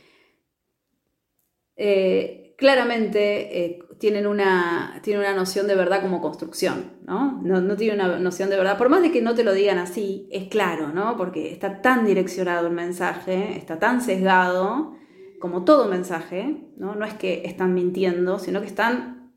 [1.77, 7.41] eh, claramente eh, tienen, una, una noción de verdad como construcción, ¿no?
[7.43, 7.61] ¿no?
[7.61, 7.77] ¿no?
[7.77, 10.49] tiene una noción de verdad, por más de que no te lo digan así, es
[10.49, 11.17] claro, ¿no?
[11.17, 14.97] Porque está tan direccionado el mensaje, está tan sesgado
[15.43, 16.95] como todo mensaje, ¿no?
[16.95, 19.33] no es que están mintiendo, sino que están,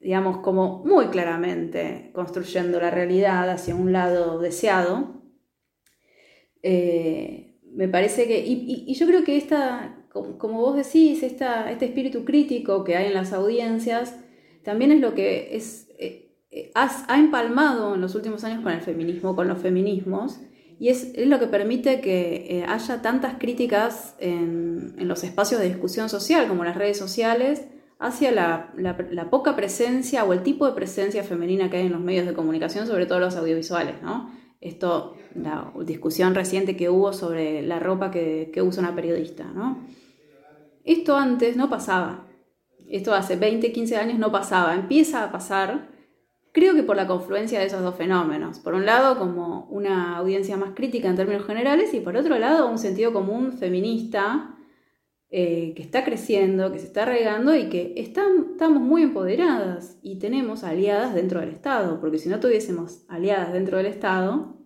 [0.00, 5.22] digamos, como muy claramente construyendo la realidad hacia un lado deseado.
[6.62, 12.24] Eh, me parece que, y, yo creo que esta, como, vos decís, esta, este espíritu
[12.24, 14.16] crítico que hay en las audiencias,
[14.64, 18.80] también es lo que es, eh, eh, ha empalmado en los últimos años con el
[18.80, 20.40] feminismo, con los feminismos,
[20.80, 26.08] y es, lo que permite que eh, haya tantas críticas en, los espacios de discusión
[26.08, 27.66] social, como las redes sociales,
[27.98, 32.24] hacia la, poca presencia o el tipo de presencia femenina que hay en los medios
[32.24, 34.00] de comunicación, sobre todo los audiovisuales.
[34.00, 34.30] ¿no?
[34.62, 39.44] Esto, la discusión reciente que hubo sobre la ropa que, que usa una periodista.
[39.44, 39.84] ¿no?
[40.84, 42.26] Esto antes no pasaba.
[42.88, 44.74] Esto hace 20, 15 años no pasaba.
[44.74, 45.90] Empieza a pasar
[46.52, 48.58] Creo que por la confluencia de esos dos fenómenos.
[48.58, 52.68] Por un lado, como una audiencia más crítica en términos generales, y por otro lado,
[52.68, 54.56] un sentido común feminista
[55.30, 60.64] eh, que está creciendo, que se está regando y que estamos muy empoderadas y tenemos
[60.64, 64.56] aliadas dentro del Estado, porque si no tuviésemos aliadas dentro del Estado,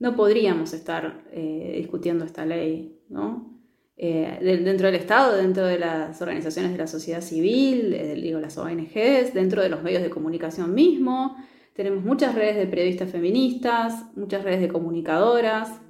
[0.00, 3.51] no podríamos estar eh, discutiendo esta ley, ¿no?
[4.04, 8.58] Eh, dentro del Estado, dentro de las organizaciones de la sociedad civil, eh, digo, las
[8.58, 11.36] ONGs, dentro de los medios de comunicación mismo.
[11.72, 15.80] Tenemos muchas redes de periodistas feministas, muchas redes de comunicadoras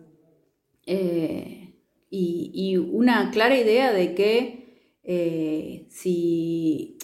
[0.84, 1.74] eh,
[2.10, 6.98] y, una clara idea de que si,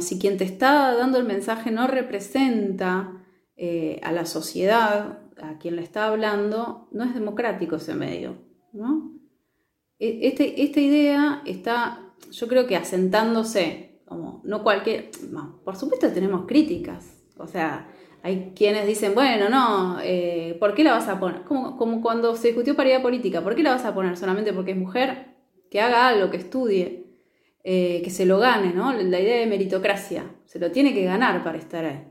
[0.00, 3.24] si quien te está dando el mensaje no representa
[4.02, 8.36] a la sociedad, a quien le está hablando, no es democrático ese medio.
[8.74, 9.15] ¿no?
[9.98, 15.10] E, este, esta idea está, yo creo que asentándose, como no cualquier,
[15.64, 17.88] por supuesto tenemos críticas, o sea,
[18.22, 21.42] hay quienes dicen, bueno, no, eh, ¿por qué la vas a poner?
[21.42, 24.72] Como, como cuando se discutió paridad política, ¿por qué la vas a poner solamente porque
[24.72, 25.36] es mujer?
[25.70, 27.06] Que haga algo, que estudie,
[27.62, 28.92] eh, que se lo gane, ¿no?
[28.92, 32.04] La idea de meritocracia, se lo tiene que ganar para estar ahí.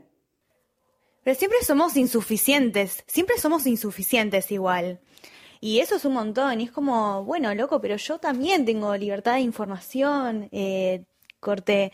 [1.22, 5.00] Pero siempre somos insuficientes, siempre somos insuficientes igual.
[5.66, 9.34] Y eso es un montón, y es como, bueno, loco, pero yo también tengo libertad
[9.34, 11.04] de información, eh,
[11.40, 11.90] corte.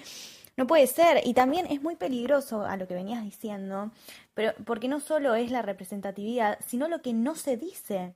[0.58, 1.22] No puede ser.
[1.24, 3.90] Y también es muy peligroso a lo que venías diciendo,
[4.34, 8.14] pero porque no solo es la representatividad, sino lo que no se dice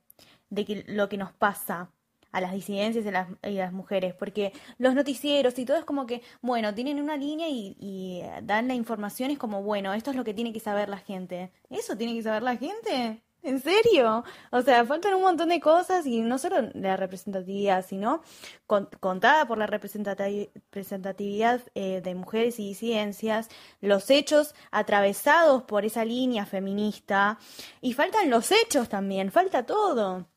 [0.51, 1.89] de que, lo que nos pasa
[2.31, 6.21] a las disidencias y, las, las, mujeres, porque los noticieros y todo es como que,
[6.39, 10.23] bueno, tienen una línea y, y, dan la información, es como, bueno, esto es lo
[10.23, 11.51] que tiene que saber la gente.
[11.71, 13.23] ¿Eso tiene que saber la gente?
[13.47, 14.25] ¿En serio?
[14.51, 18.21] O sea, faltan un montón de cosas y no solo la representatividad, sino
[18.99, 23.47] contada por la representatividad eh, de mujeres y disidencias,
[23.79, 27.39] los hechos atravesados por esa línea feminista
[27.79, 30.27] y faltan los hechos también, falta todo.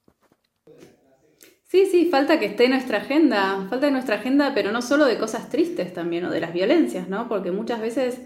[1.64, 5.04] Sí, sí, falta que esté en nuestra agenda, falta en nuestra agenda, pero no solo
[5.06, 7.28] de cosas tristes también o de las violencias, ¿no?
[7.28, 8.20] Porque muchas veces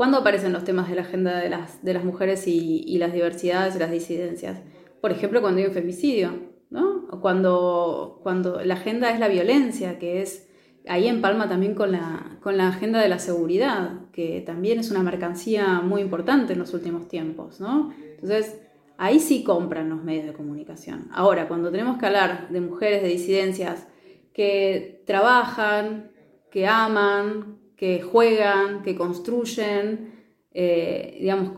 [0.00, 3.76] ¿Cuándo aparecen los temas de la agenda de las, de las mujeres y, las diversidades
[3.76, 4.62] y las disidencias?
[5.02, 6.30] Por ejemplo, cuando hay un femicidio,
[6.70, 7.06] ¿no?
[7.10, 10.48] O cuando, cuando la agenda es la violencia, que es
[10.88, 14.90] ahí en Palma también con la, con la agenda de la seguridad, que también es
[14.90, 17.92] una mercancía muy importante en los últimos tiempos, ¿no?
[18.14, 18.58] Entonces,
[18.96, 21.08] ahí sí compran los medios de comunicación.
[21.12, 23.86] Ahora, cuando tenemos que hablar de mujeres de disidencias
[24.32, 26.10] que trabajan,
[26.50, 30.12] que aman, que juegan, que construyen,
[30.52, 31.52] eh, digamos,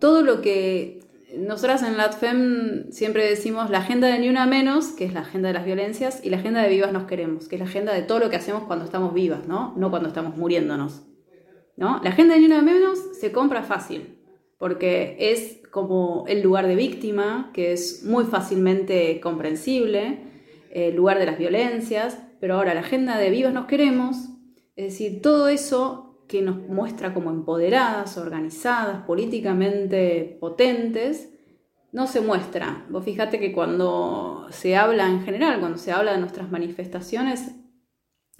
[0.00, 0.98] todo lo que
[1.38, 5.46] nosotras en LATFEM siempre decimos la agenda de Ni Una Menos, que es la agenda
[5.46, 8.02] de las violencias, y la agenda de Vivas Nos Queremos, que es la agenda de
[8.02, 9.72] todo lo que hacemos cuando estamos vivas, ¿no?
[9.76, 11.02] No cuando estamos muriéndonos.
[11.76, 12.00] ¿no?
[12.02, 14.18] La agenda de Ni Una Menos se compra fácil,
[14.58, 20.18] porque es como el lugar de víctima, que es muy fácilmente comprensible,
[20.72, 24.29] el lugar de las violencias, pero ahora la agenda de Vivas Nos Queremos
[24.80, 31.34] es decir, todo eso que nos muestra como empoderadas, organizadas, políticamente potentes,
[31.92, 32.86] no se muestra.
[32.88, 37.50] Vos fíjate que cuando se habla en general, cuando se habla de nuestras manifestaciones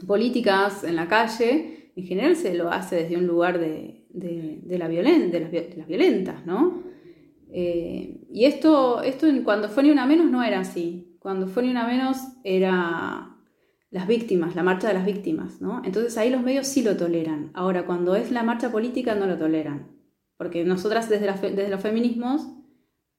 [0.07, 5.41] políticas en la calle, en general se lo hace desde un lugar de, la de,
[5.77, 6.83] las, violentas, ¿no?
[7.53, 11.19] Eh, y esto, esto cuando fue ni una menos no era así.
[11.19, 13.30] Cuando fue ni una menos era
[13.91, 15.83] las víctimas, la marcha de las víctimas, ¿no?
[15.85, 17.51] Entonces ahí los medios sí lo toleran.
[17.55, 19.89] Ahora, cuando es la marcha política no lo toleran.
[20.37, 22.47] Porque nosotras desde, desde los feminismos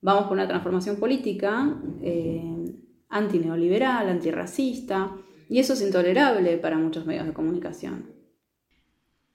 [0.02, 2.66] vamos por una transformación política eh,
[3.10, 5.12] antineoliberal, antirracista,
[5.50, 8.22] y eso es intolerable para muchos medios de comunicación.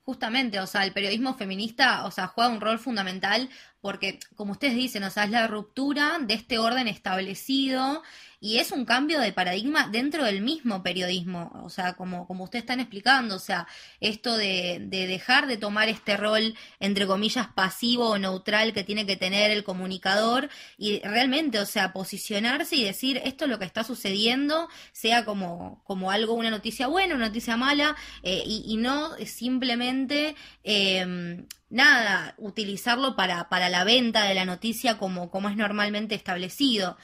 [0.03, 4.75] Justamente, o sea, el periodismo feminista, o sea, juega un rol fundamental porque como ustedes
[4.75, 8.03] dicen, o sea, es la ruptura de este orden establecido
[8.41, 12.63] y es un cambio de paradigma dentro del mismo periodismo, o sea, como, como ustedes
[12.63, 13.67] están explicando, o sea,
[14.01, 19.07] esto de, de dejar de tomar este rol, entre comillas, pasivo o neutral que tiene
[19.07, 23.65] que tener el comunicador y realmente, o sea, posicionarse y decir esto es lo que
[23.65, 28.77] está sucediendo, sea como, como algo, una noticia buena, una noticia mala, eh, y, y,
[28.77, 30.35] no simplemente...
[30.65, 36.97] Eh, nada, utilizarlo para, para la venta de la noticia como, como es normalmente establecido.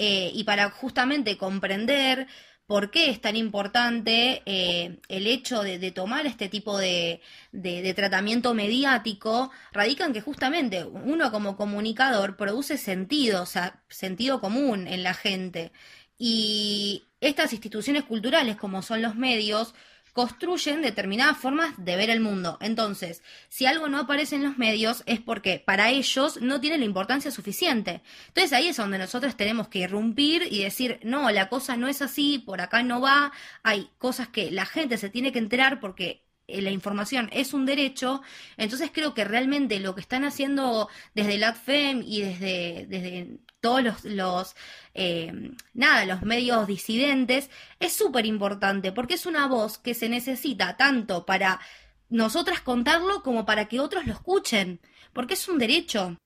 [0.00, 2.28] Eh, y para justamente comprender
[2.66, 7.20] por qué es tan importante eh, el hecho de, tomar este tipo de,
[7.50, 14.40] de, tratamiento mediático, radica en que justamente uno como comunicador produce sentido, o sea, sentido
[14.40, 15.72] común en la gente.
[16.18, 19.74] Y estas instituciones culturales, como son los medios,
[20.18, 22.58] construyen determinadas formas de ver el mundo.
[22.60, 26.84] Entonces, si algo no aparece en los medios es porque para ellos no tiene la
[26.84, 28.02] importancia suficiente.
[28.26, 32.02] Entonces ahí es donde nosotros tenemos que irrumpir y decir, no, la cosa no es
[32.02, 33.30] así, por acá no va,
[33.62, 38.22] hay cosas que la gente se tiene que enterar porque la información es un derecho,
[38.56, 43.82] entonces creo que realmente lo que están haciendo desde el ADFEM y desde, desde todos
[43.82, 44.56] los, los
[44.94, 50.76] eh, nada, los medios disidentes, es súper importante porque es una voz que se necesita
[50.76, 51.60] tanto para
[52.08, 54.80] nosotras contarlo como para que otros lo escuchen,
[55.12, 56.16] porque es un derecho.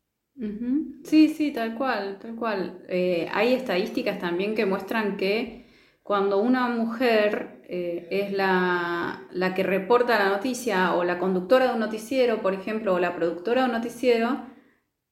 [1.05, 2.85] Sí, sí, tal cual, tal cual.
[2.89, 5.67] Eh, hay estadísticas también que muestran que
[6.03, 9.25] cuando una mujer eh, es la,
[9.57, 13.63] que reporta la noticia o la conductora de un noticiero, por ejemplo, o la productora
[13.63, 14.43] de un noticiero,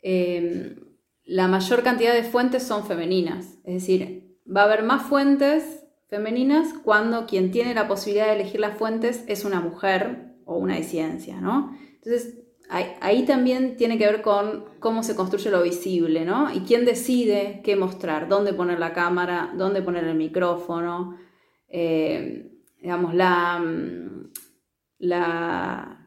[0.03, 0.77] eh,
[1.25, 3.55] la mayor cantidad de fuentes son femeninas.
[3.65, 8.61] Es decir, va a haber más fuentes femeninas cuando quien tiene la posibilidad de elegir
[8.61, 11.75] las fuentes es una mujer o una disidencia, ¿no?
[11.95, 16.53] Entonces, ahí, también tiene que ver con cómo se construye lo visible, ¿no?
[16.53, 21.17] Y quién decide qué mostrar, dónde poner la cámara, dónde poner el micrófono,
[21.71, 24.31] eh, digamos, mm,
[24.99, 26.07] la,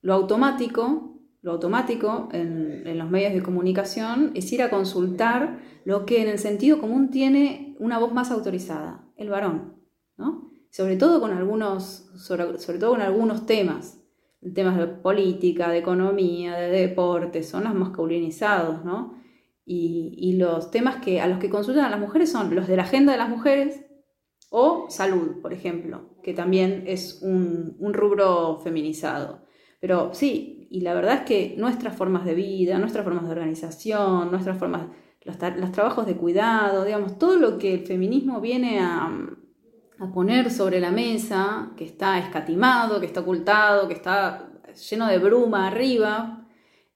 [0.00, 6.22] lo automático, lo automático en, los medios de comunicación es ir a consultar lo que
[6.22, 9.74] en el sentido común tiene una voz más autorizada, el varón,
[10.16, 10.50] ¿no?
[10.70, 12.44] Sobre todo con algunos, sobre,
[12.78, 14.00] todo con algunos temas
[14.54, 19.14] temas de política, de economía, de deporte, son los masculinizados, ¿no?
[19.64, 22.84] Y, los temas que, a los que consultan a las mujeres son los de la
[22.84, 23.85] agenda de las mujeres
[24.58, 29.42] o salud, por ejemplo, que también es un, rubro feminizado.
[29.80, 34.30] Pero sí, y la verdad es que nuestras formas de vida, nuestras formas de organización,
[34.30, 34.86] nuestras formas,
[35.24, 35.36] los,
[35.72, 39.12] trabajos de cuidado, digamos, todo lo que el feminismo viene a
[40.14, 44.48] poner sobre la mesa, que está escatimado, que está ocultado, que está
[44.88, 46.45] lleno de bruma arriba,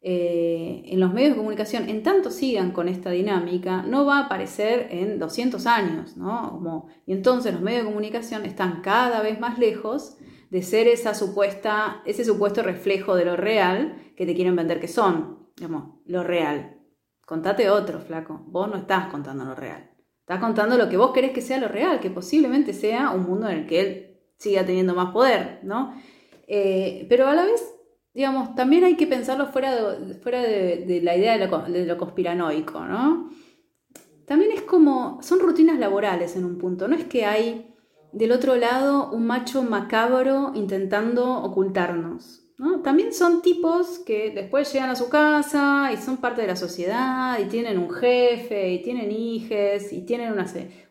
[0.02, 4.24] eh, en los medios de comunicación, en tanto sigan con esta dinámica, no va a
[4.26, 6.86] aparecer en 200 años, ¿no?
[7.06, 10.16] y entonces los medios de comunicación están cada vez más lejos
[10.50, 14.88] de ser esa supuesta, ese supuesto reflejo de lo real que te quieren vender que
[14.88, 16.78] son, digamos, lo real.
[17.24, 19.90] Contate otro, flaco, vos no estás contando lo real.
[20.20, 23.48] Está contando lo que vos querés que sea lo real, que posiblemente sea un mundo
[23.48, 25.94] en el que él siga teniendo más poder, ¿no?
[26.48, 27.62] Eh, pero a la vez,
[28.20, 33.30] digamos, también hay que pensarlo fuera de, fuera de, la idea de lo, conspiranoico, ¿no?
[34.26, 37.74] También es como, son rutinas laborales en un punto, no es que hay
[38.12, 42.44] del otro lado un macho macabro intentando ocultarnos,
[42.84, 47.38] también son tipos que después llegan a su casa y son parte de la sociedad
[47.38, 50.44] y tienen un jefe y tienen hijes y tienen una,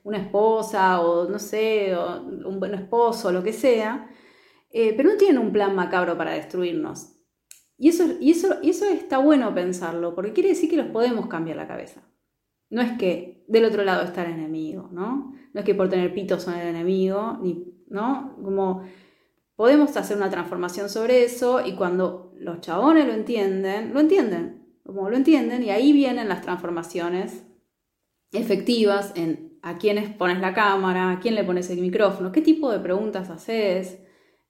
[0.03, 1.95] una esposa o no sé,
[2.43, 4.09] un buen esposo lo que sea,
[4.71, 7.18] eh, pero no tienen un plan macabro para destruirnos.
[7.80, 11.55] Y eso, y, eso, eso está bueno pensarlo, porque quiere decir que los podemos cambiar
[11.55, 12.01] la cabeza.
[12.69, 15.34] No es que del otro lado está el enemigo, ¿no?
[15.53, 18.36] No es que por tener pitos son el enemigo, ni, ¿no?
[18.43, 18.84] Como
[19.55, 25.09] podemos hacer una transformación sobre eso y cuando los chabones lo entienden, lo entienden, como
[25.09, 27.45] lo entienden y ahí vienen las transformaciones
[28.32, 32.71] efectivas en a quiénes pones la cámara, a quién le pones el micrófono, qué tipo
[32.71, 33.99] de preguntas haces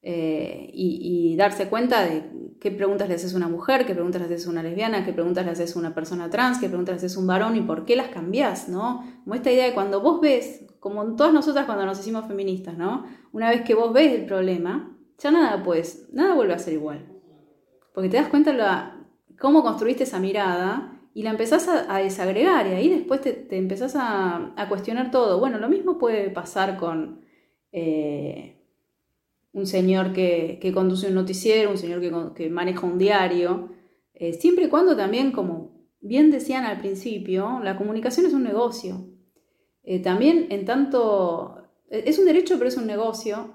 [0.01, 2.23] eh, y, darse cuenta de
[2.59, 5.13] qué preguntas le haces a una mujer, qué preguntas le haces a una lesbiana, qué
[5.13, 7.61] preguntas le haces a una persona trans, qué preguntas le haces a un varón y
[7.61, 9.03] por qué las cambias, ¿no?
[9.23, 13.05] Como esta idea de cuando vos ves, como todas nosotras cuando nos hicimos feministas, ¿no?
[13.31, 17.05] Una vez que vos ves el problema, ya nada pues, nada vuelve a ser igual.
[17.93, 22.71] Porque te das cuenta de cómo construiste esa mirada y la empezás a, desagregar y
[22.71, 25.39] ahí después te, empezás a, cuestionar todo.
[25.39, 27.21] Bueno, lo mismo puede pasar con
[27.71, 28.58] eh,
[29.51, 33.69] un señor que, conduce un noticiero, un señor que, maneja un diario.
[34.13, 39.07] Eh, siempre y cuando también, como bien decían al principio, la comunicación es un negocio.
[39.83, 43.53] Eh, también en tanto, es un derecho pero es un negocio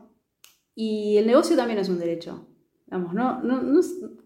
[0.74, 2.49] y el negocio también es un derecho.
[2.86, 3.80] Vamos, no, no, no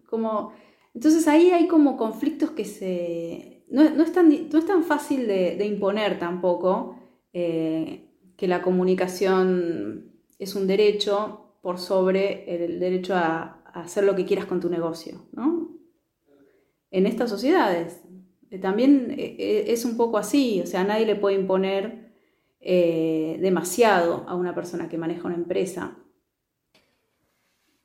[0.07, 0.53] como,
[0.93, 3.65] entonces ahí hay como conflictos que se...
[3.69, 6.95] No, es, tan, no es tan fácil de, imponer tampoco
[7.33, 14.25] eh, que la comunicación es un derecho por sobre el derecho a, hacer lo que
[14.25, 15.69] quieras con tu negocio, ¿no?
[16.89, 18.01] En estas sociedades
[18.49, 22.09] eh, también eh, es un poco así, o sea, nadie le puede imponer
[22.61, 25.95] demasiado a una persona que maneja una empresa.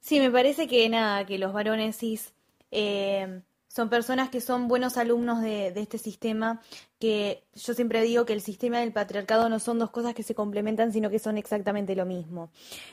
[0.01, 2.35] Sí, me parece que nada, que los varones cis
[2.70, 3.41] eh,
[3.75, 6.61] son personas que son buenos alumnos de, este sistema,
[7.01, 10.22] que yo siempre digo que el sistema y el patriarcado no son dos cosas que
[10.22, 12.51] se complementan, sino que son exactamente lo mismo.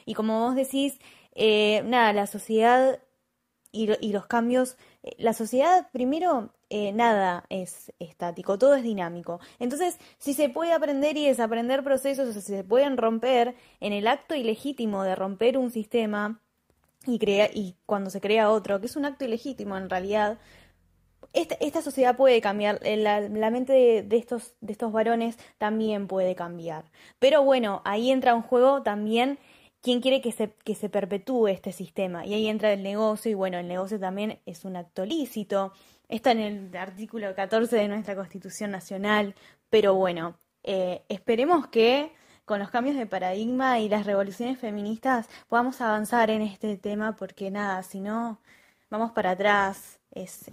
[0.08, 0.98] Y como vos decís,
[1.36, 3.00] eh, nada, la sociedad
[3.72, 6.52] y, los cambios, eh, la sociedad primero
[6.94, 9.40] nada es estático, todo es dinámico.
[9.60, 14.08] Entonces, si se puede aprender y desaprender procesos, o si se pueden romper en el
[14.08, 16.40] acto ilegítimo de romper un sistema,
[17.06, 20.38] y, crea, y cuando se crea otro, que es un acto ilegítimo en realidad,
[21.34, 26.36] esta, sociedad puede cambiar, eh, la, la mente de, estos, de estos varones también puede
[26.36, 26.86] cambiar.
[27.20, 29.40] Pero bueno, ahí entra un juego también
[29.82, 32.26] quién quiere que se, que se perpetúe este sistema.
[32.26, 35.74] Y ahí entra el negocio, y bueno, el negocio también es un acto lícito.
[36.10, 39.36] Está en el artículo 14 de nuestra Constitución Nacional,
[39.70, 42.12] pero bueno, eh, esperemos que
[42.46, 47.50] con los cambios de paradigma y las revoluciones feministas podamos avanzar en este tema, porque
[47.52, 48.40] nada, si no,
[48.90, 50.00] vamos para atrás.
[50.12, 50.46] Es...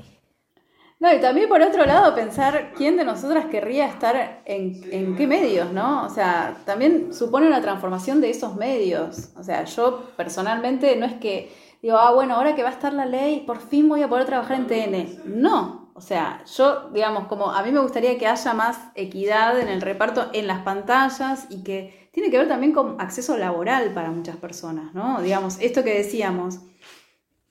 [1.01, 5.29] No, y también por otro lado pensar quién de nosotras querría estar en, en qué
[5.29, 6.05] medios, ¿no?
[6.05, 9.31] O sea, también supone una transformación de esos medios.
[9.37, 12.93] O sea, yo personalmente no es que digo, ah, bueno, ahora que va a estar
[12.93, 15.41] la ley, por fin voy a poder trabajar en TN.
[15.41, 19.67] No, o sea, yo, digamos, como a mí me gustaría que haya más equidad en
[19.67, 24.13] el reparto en las pantallas y que tiene que ver también con acceso laboral para
[24.13, 25.21] muchas personas, ¿no?
[25.23, 26.61] Digamos, esto que decíamos,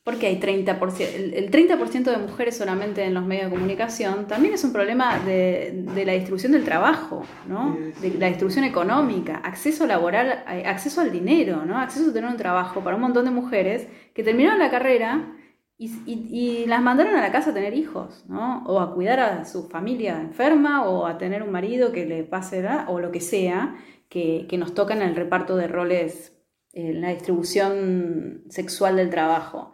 [0.08, 4.64] porque hay 30%, el 30% de mujeres solamente en los medios de comunicación, también es
[4.64, 7.78] un problema de, la distribución del trabajo, ¿no?
[8.00, 11.78] De la distribución económica, acceso laboral, acceso al dinero, ¿no?
[11.78, 15.36] Acceso a tener un trabajo para un montón de mujeres que terminaron la carrera
[15.78, 18.64] y, las mandaron a la casa a tener hijos, ¿no?
[18.66, 22.66] O a cuidar a su familia enferma, o a tener un marido que le pase,
[22.88, 23.76] o lo que sea,
[24.08, 26.34] que, nos toca en el reparto de roles,
[26.72, 29.74] en la distribución sexual del trabajo.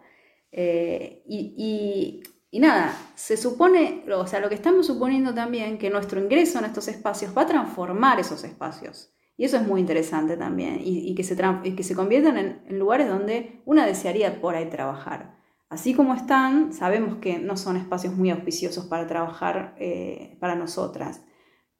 [0.56, 2.22] Eh, y,
[2.60, 6.86] nada, se supone, o sea, lo que estamos suponiendo también, que nuestro ingreso en estos
[6.86, 9.10] espacios va a transformar esos espacios.
[9.36, 13.62] Y eso es muy interesante también, y, que, se, que se conviertan en lugares donde
[13.64, 15.34] una desearía por ahí trabajar.
[15.68, 21.22] Así como están, sabemos que no son espacios muy auspiciosos para trabajar eh, para nosotras,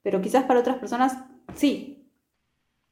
[0.03, 1.17] pero quizás para otras personas
[1.55, 2.11] sí.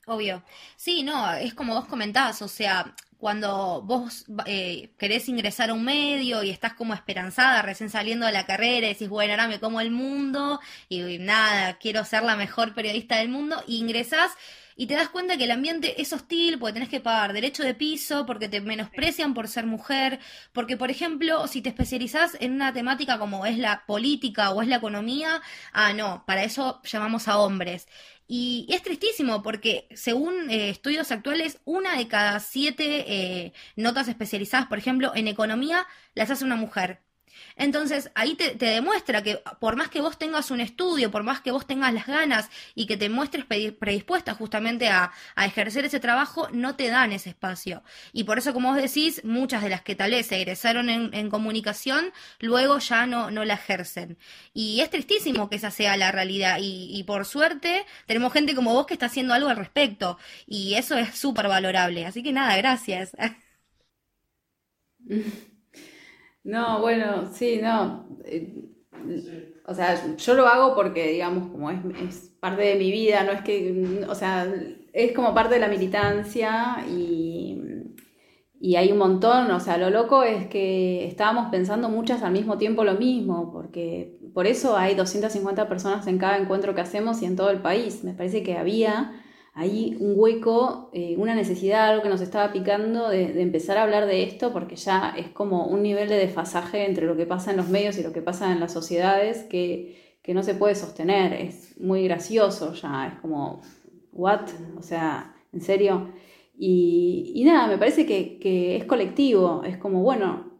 [0.06, 0.44] Obvio.
[0.76, 5.84] Sí, no, es como vos comentabas, o sea, cuando vos eh, querés ingresar a un
[5.84, 9.60] medio y estás como esperanzada, recién saliendo de la carrera, y decís, bueno, ahora me
[9.60, 10.58] como el mundo
[10.88, 14.32] y, nada, quiero ser la mejor periodista del mundo, y ingresás
[14.74, 17.74] y te das cuenta que el ambiente es hostil porque tenés que pagar derecho de
[17.74, 20.18] piso, porque te menosprecian por ser mujer,
[20.52, 24.68] porque por ejemplo, si te especializás en una temática como es la política o es
[24.68, 25.40] la economía,
[25.72, 27.86] ah, no, para eso llamamos a hombres.
[28.26, 34.66] Y es tristísimo porque según eh, estudios actuales, una de cada siete eh, notas especializadas,
[34.68, 37.00] por ejemplo, en economía, las hace una mujer.
[37.56, 41.50] Entonces, ahí te, demuestra que por más que vos tengas un estudio, por más que
[41.50, 46.76] vos tengas las ganas y que te muestres predispuesta justamente a, ejercer ese trabajo, no
[46.76, 47.82] te dan ese espacio.
[48.12, 51.30] Y por eso, como vos decís, muchas de las que tal vez se egresaron en,
[51.30, 54.18] comunicación, luego ya no, no la ejercen.
[54.52, 56.58] Y es tristísimo que esa sea la realidad.
[56.60, 60.18] Y, y por suerte, tenemos gente como vos que está haciendo algo al respecto.
[60.46, 62.06] Y eso es súper valorable.
[62.06, 63.12] Así que nada, gracias.
[66.44, 68.06] No, bueno, sí, no.
[68.24, 68.72] Eh,
[69.66, 71.78] o sea, yo lo hago porque, digamos, como es,
[72.08, 74.52] es, parte de mi vida, no es que, o sea,
[74.92, 77.62] es como parte de la militancia y,
[78.60, 82.58] y hay un montón, o sea, lo loco es que estábamos pensando muchas al mismo
[82.58, 87.26] tiempo lo mismo, porque por eso hay 250 personas en cada encuentro que hacemos y
[87.26, 88.02] en todo el país.
[88.02, 89.21] Me parece que había
[89.54, 94.06] hay un hueco, eh, una necesidad, algo que nos estaba picando de, empezar a hablar
[94.06, 97.58] de esto, porque ya es como un nivel de desfasaje entre lo que pasa en
[97.58, 101.34] los medios y lo que pasa en las sociedades que, que no se puede sostener.
[101.34, 103.60] Es muy gracioso ya, es como,
[104.12, 104.48] ¿what?
[104.78, 106.10] O sea, ¿en serio?
[106.56, 110.50] Y, y nada, me parece que, que, es colectivo, es como, bueno,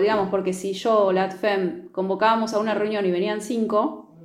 [0.00, 4.16] digamos, porque si yo, LATFEM, convocábamos a una reunión y venían cinco,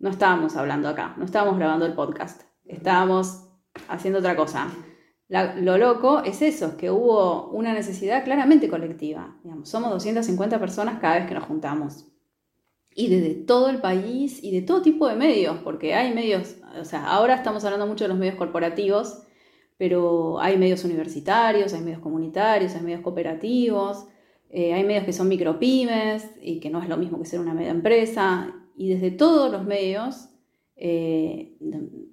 [0.00, 3.48] no estábamos hablando acá, no estábamos grabando el podcast, estábamos
[3.88, 4.70] haciendo otra cosa.
[5.28, 9.36] lo loco es eso, es que hubo una necesidad claramente colectiva.
[9.42, 12.06] Digamos, somos 250 personas cada vez que nos juntamos.
[12.96, 16.84] Y desde todo el país y de todo tipo de medios, porque hay medios, o
[16.84, 19.22] sea, ahora estamos hablando mucho de los medios corporativos,
[19.76, 24.06] pero hay medios universitarios, hay medios comunitarios, hay medios cooperativos,
[24.50, 27.54] eh, hay medios que son micropymes y que no es lo mismo que ser una
[27.54, 28.54] media empresa.
[28.76, 30.28] Y desde todos los medios
[30.76, 31.56] eh,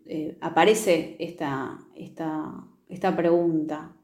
[0.06, 3.96] eh, aparece esta, esta, esta pregunta.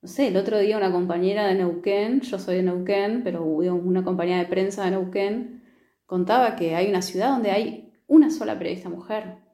[0.00, 4.04] No sé, el otro día una compañera de Neuquén, yo soy de Neuquén, pero una
[4.04, 5.64] compañía de prensa de Neuquén,
[6.06, 9.48] contaba que hay una ciudad donde hay una sola periodista mujer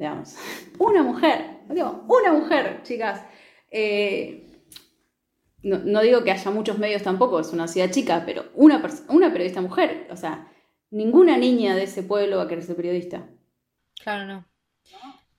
[0.00, 0.34] digamos,
[0.78, 3.22] una mujer, una mujer, chicas.
[3.70, 4.46] Eh,
[5.62, 9.60] no, digo que haya muchos medios tampoco, es una ciudad chica, pero una, una periodista
[9.60, 10.50] mujer, o sea,
[10.90, 13.28] ninguna niña de ese pueblo va a querer ser periodista.
[14.02, 14.46] Claro, no.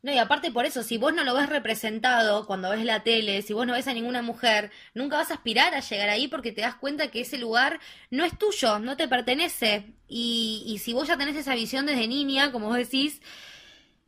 [0.03, 3.43] No, y aparte por eso, si vos no lo ves representado cuando ves la tele,
[3.43, 6.51] si vos no ves a ninguna mujer, nunca vas a aspirar a llegar ahí porque
[6.51, 7.79] te das cuenta que ese lugar
[8.09, 9.93] no es tuyo, no te pertenece.
[10.07, 13.21] Y, y si vos ya tenés esa visión desde niña, como vos decís,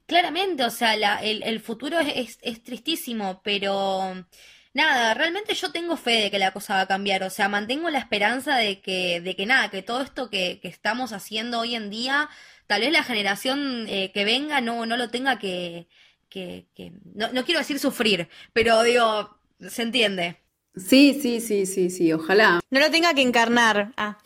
[0.06, 4.26] Claramente, o sea, el, futuro es, tristísimo, pero
[4.74, 7.90] nada, realmente yo tengo fe de que la cosa va a cambiar, o sea, mantengo
[7.90, 11.90] la esperanza de que, de que nada, que todo esto que, estamos haciendo hoy en
[11.90, 12.30] día,
[12.68, 15.88] tal vez la generación eh, que venga no, no lo tenga que,
[16.30, 16.66] que,
[17.14, 20.40] no, no, quiero decir sufrir, pero digo, se entiende.
[20.76, 22.60] Sí, sí, sí, sí, sí, ojalá.
[22.72, 23.92] No lo tenga que encarnar.
[23.96, 24.18] Ah.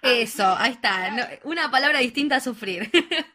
[0.00, 2.90] Eso, ahí está, una palabra distinta a sufrir.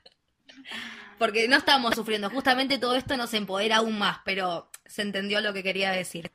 [1.20, 2.32] porque no estamos sufriendo.
[2.32, 6.32] Justamente todo esto nos empodera aún más, pero se entendió lo que quería decir.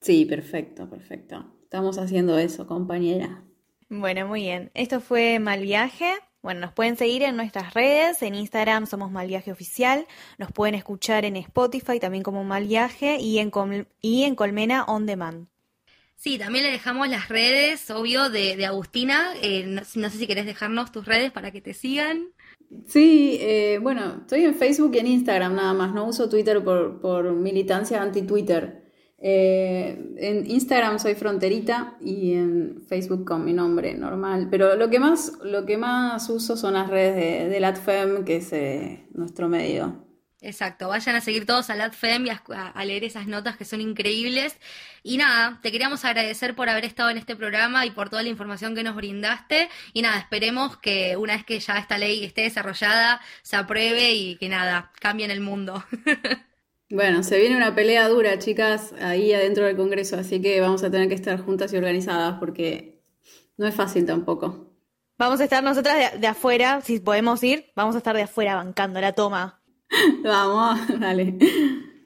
[0.00, 1.44] Sí, perfecto, perfecto.
[1.62, 3.44] Estamos haciendo eso, compañera.
[3.88, 4.70] Bueno, muy bien.
[4.74, 6.14] Esto fue Mal Viaje.
[6.42, 10.06] Bueno, nos pueden seguir en nuestras redes, en Instagram somos Mal Viaje Oficial,
[10.38, 13.52] nos pueden escuchar en Spotify también como Mal Viaje y en,
[14.00, 15.48] y en Colmena On Demand.
[16.16, 19.32] Sí, también le dejamos las redes, obvio, de, Agustina.
[19.42, 22.28] Eh, no, sé si querés dejarnos tus redes para que te sigan.
[22.86, 27.00] Sí, eh, bueno, estoy en Facebook y en Instagram nada más, no uso Twitter por,
[27.00, 28.79] por militancia anti-Twitter.
[29.22, 34.48] Eh, en Instagram soy fronterita y en Facebook con mi nombre normal.
[34.50, 38.36] Pero lo que más, lo que más uso son las redes de, de LatFem, que
[38.36, 40.10] es eh, nuestro medio.
[40.42, 44.56] Exacto, vayan a seguir todos a LATFEM y a, leer esas notas que son increíbles.
[45.02, 48.30] Y nada, te queríamos agradecer por haber estado en este programa y por toda la
[48.30, 49.68] información que nos brindaste.
[49.92, 54.36] Y nada, esperemos que una vez que ya esta ley esté desarrollada, se apruebe y
[54.36, 55.84] que nada, cambie en el mundo.
[56.90, 60.90] Bueno, se viene una pelea dura, chicas, ahí adentro del Congreso, así que vamos a
[60.90, 63.00] tener que estar juntas y organizadas porque
[63.56, 64.74] no es fácil tampoco.
[65.16, 69.00] Vamos a estar nosotras de afuera, si podemos ir, vamos a estar de afuera bancando
[69.00, 69.62] la toma.
[70.24, 71.36] Vamos, dale.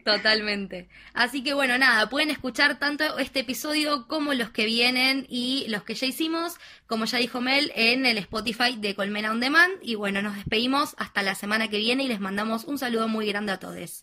[0.05, 0.89] Totalmente.
[1.15, 5.83] Así que bueno, nada, pueden escuchar tanto este episodio como los que vienen y los
[5.83, 6.57] que ya hicimos,
[6.87, 9.73] como ya dijo Mel, en el Spotify de Colmena On Demand.
[9.81, 13.27] Y bueno, nos despedimos hasta la semana que viene y les mandamos un saludo muy
[13.27, 14.03] grande a todos.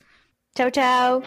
[0.55, 1.21] Chao, chao.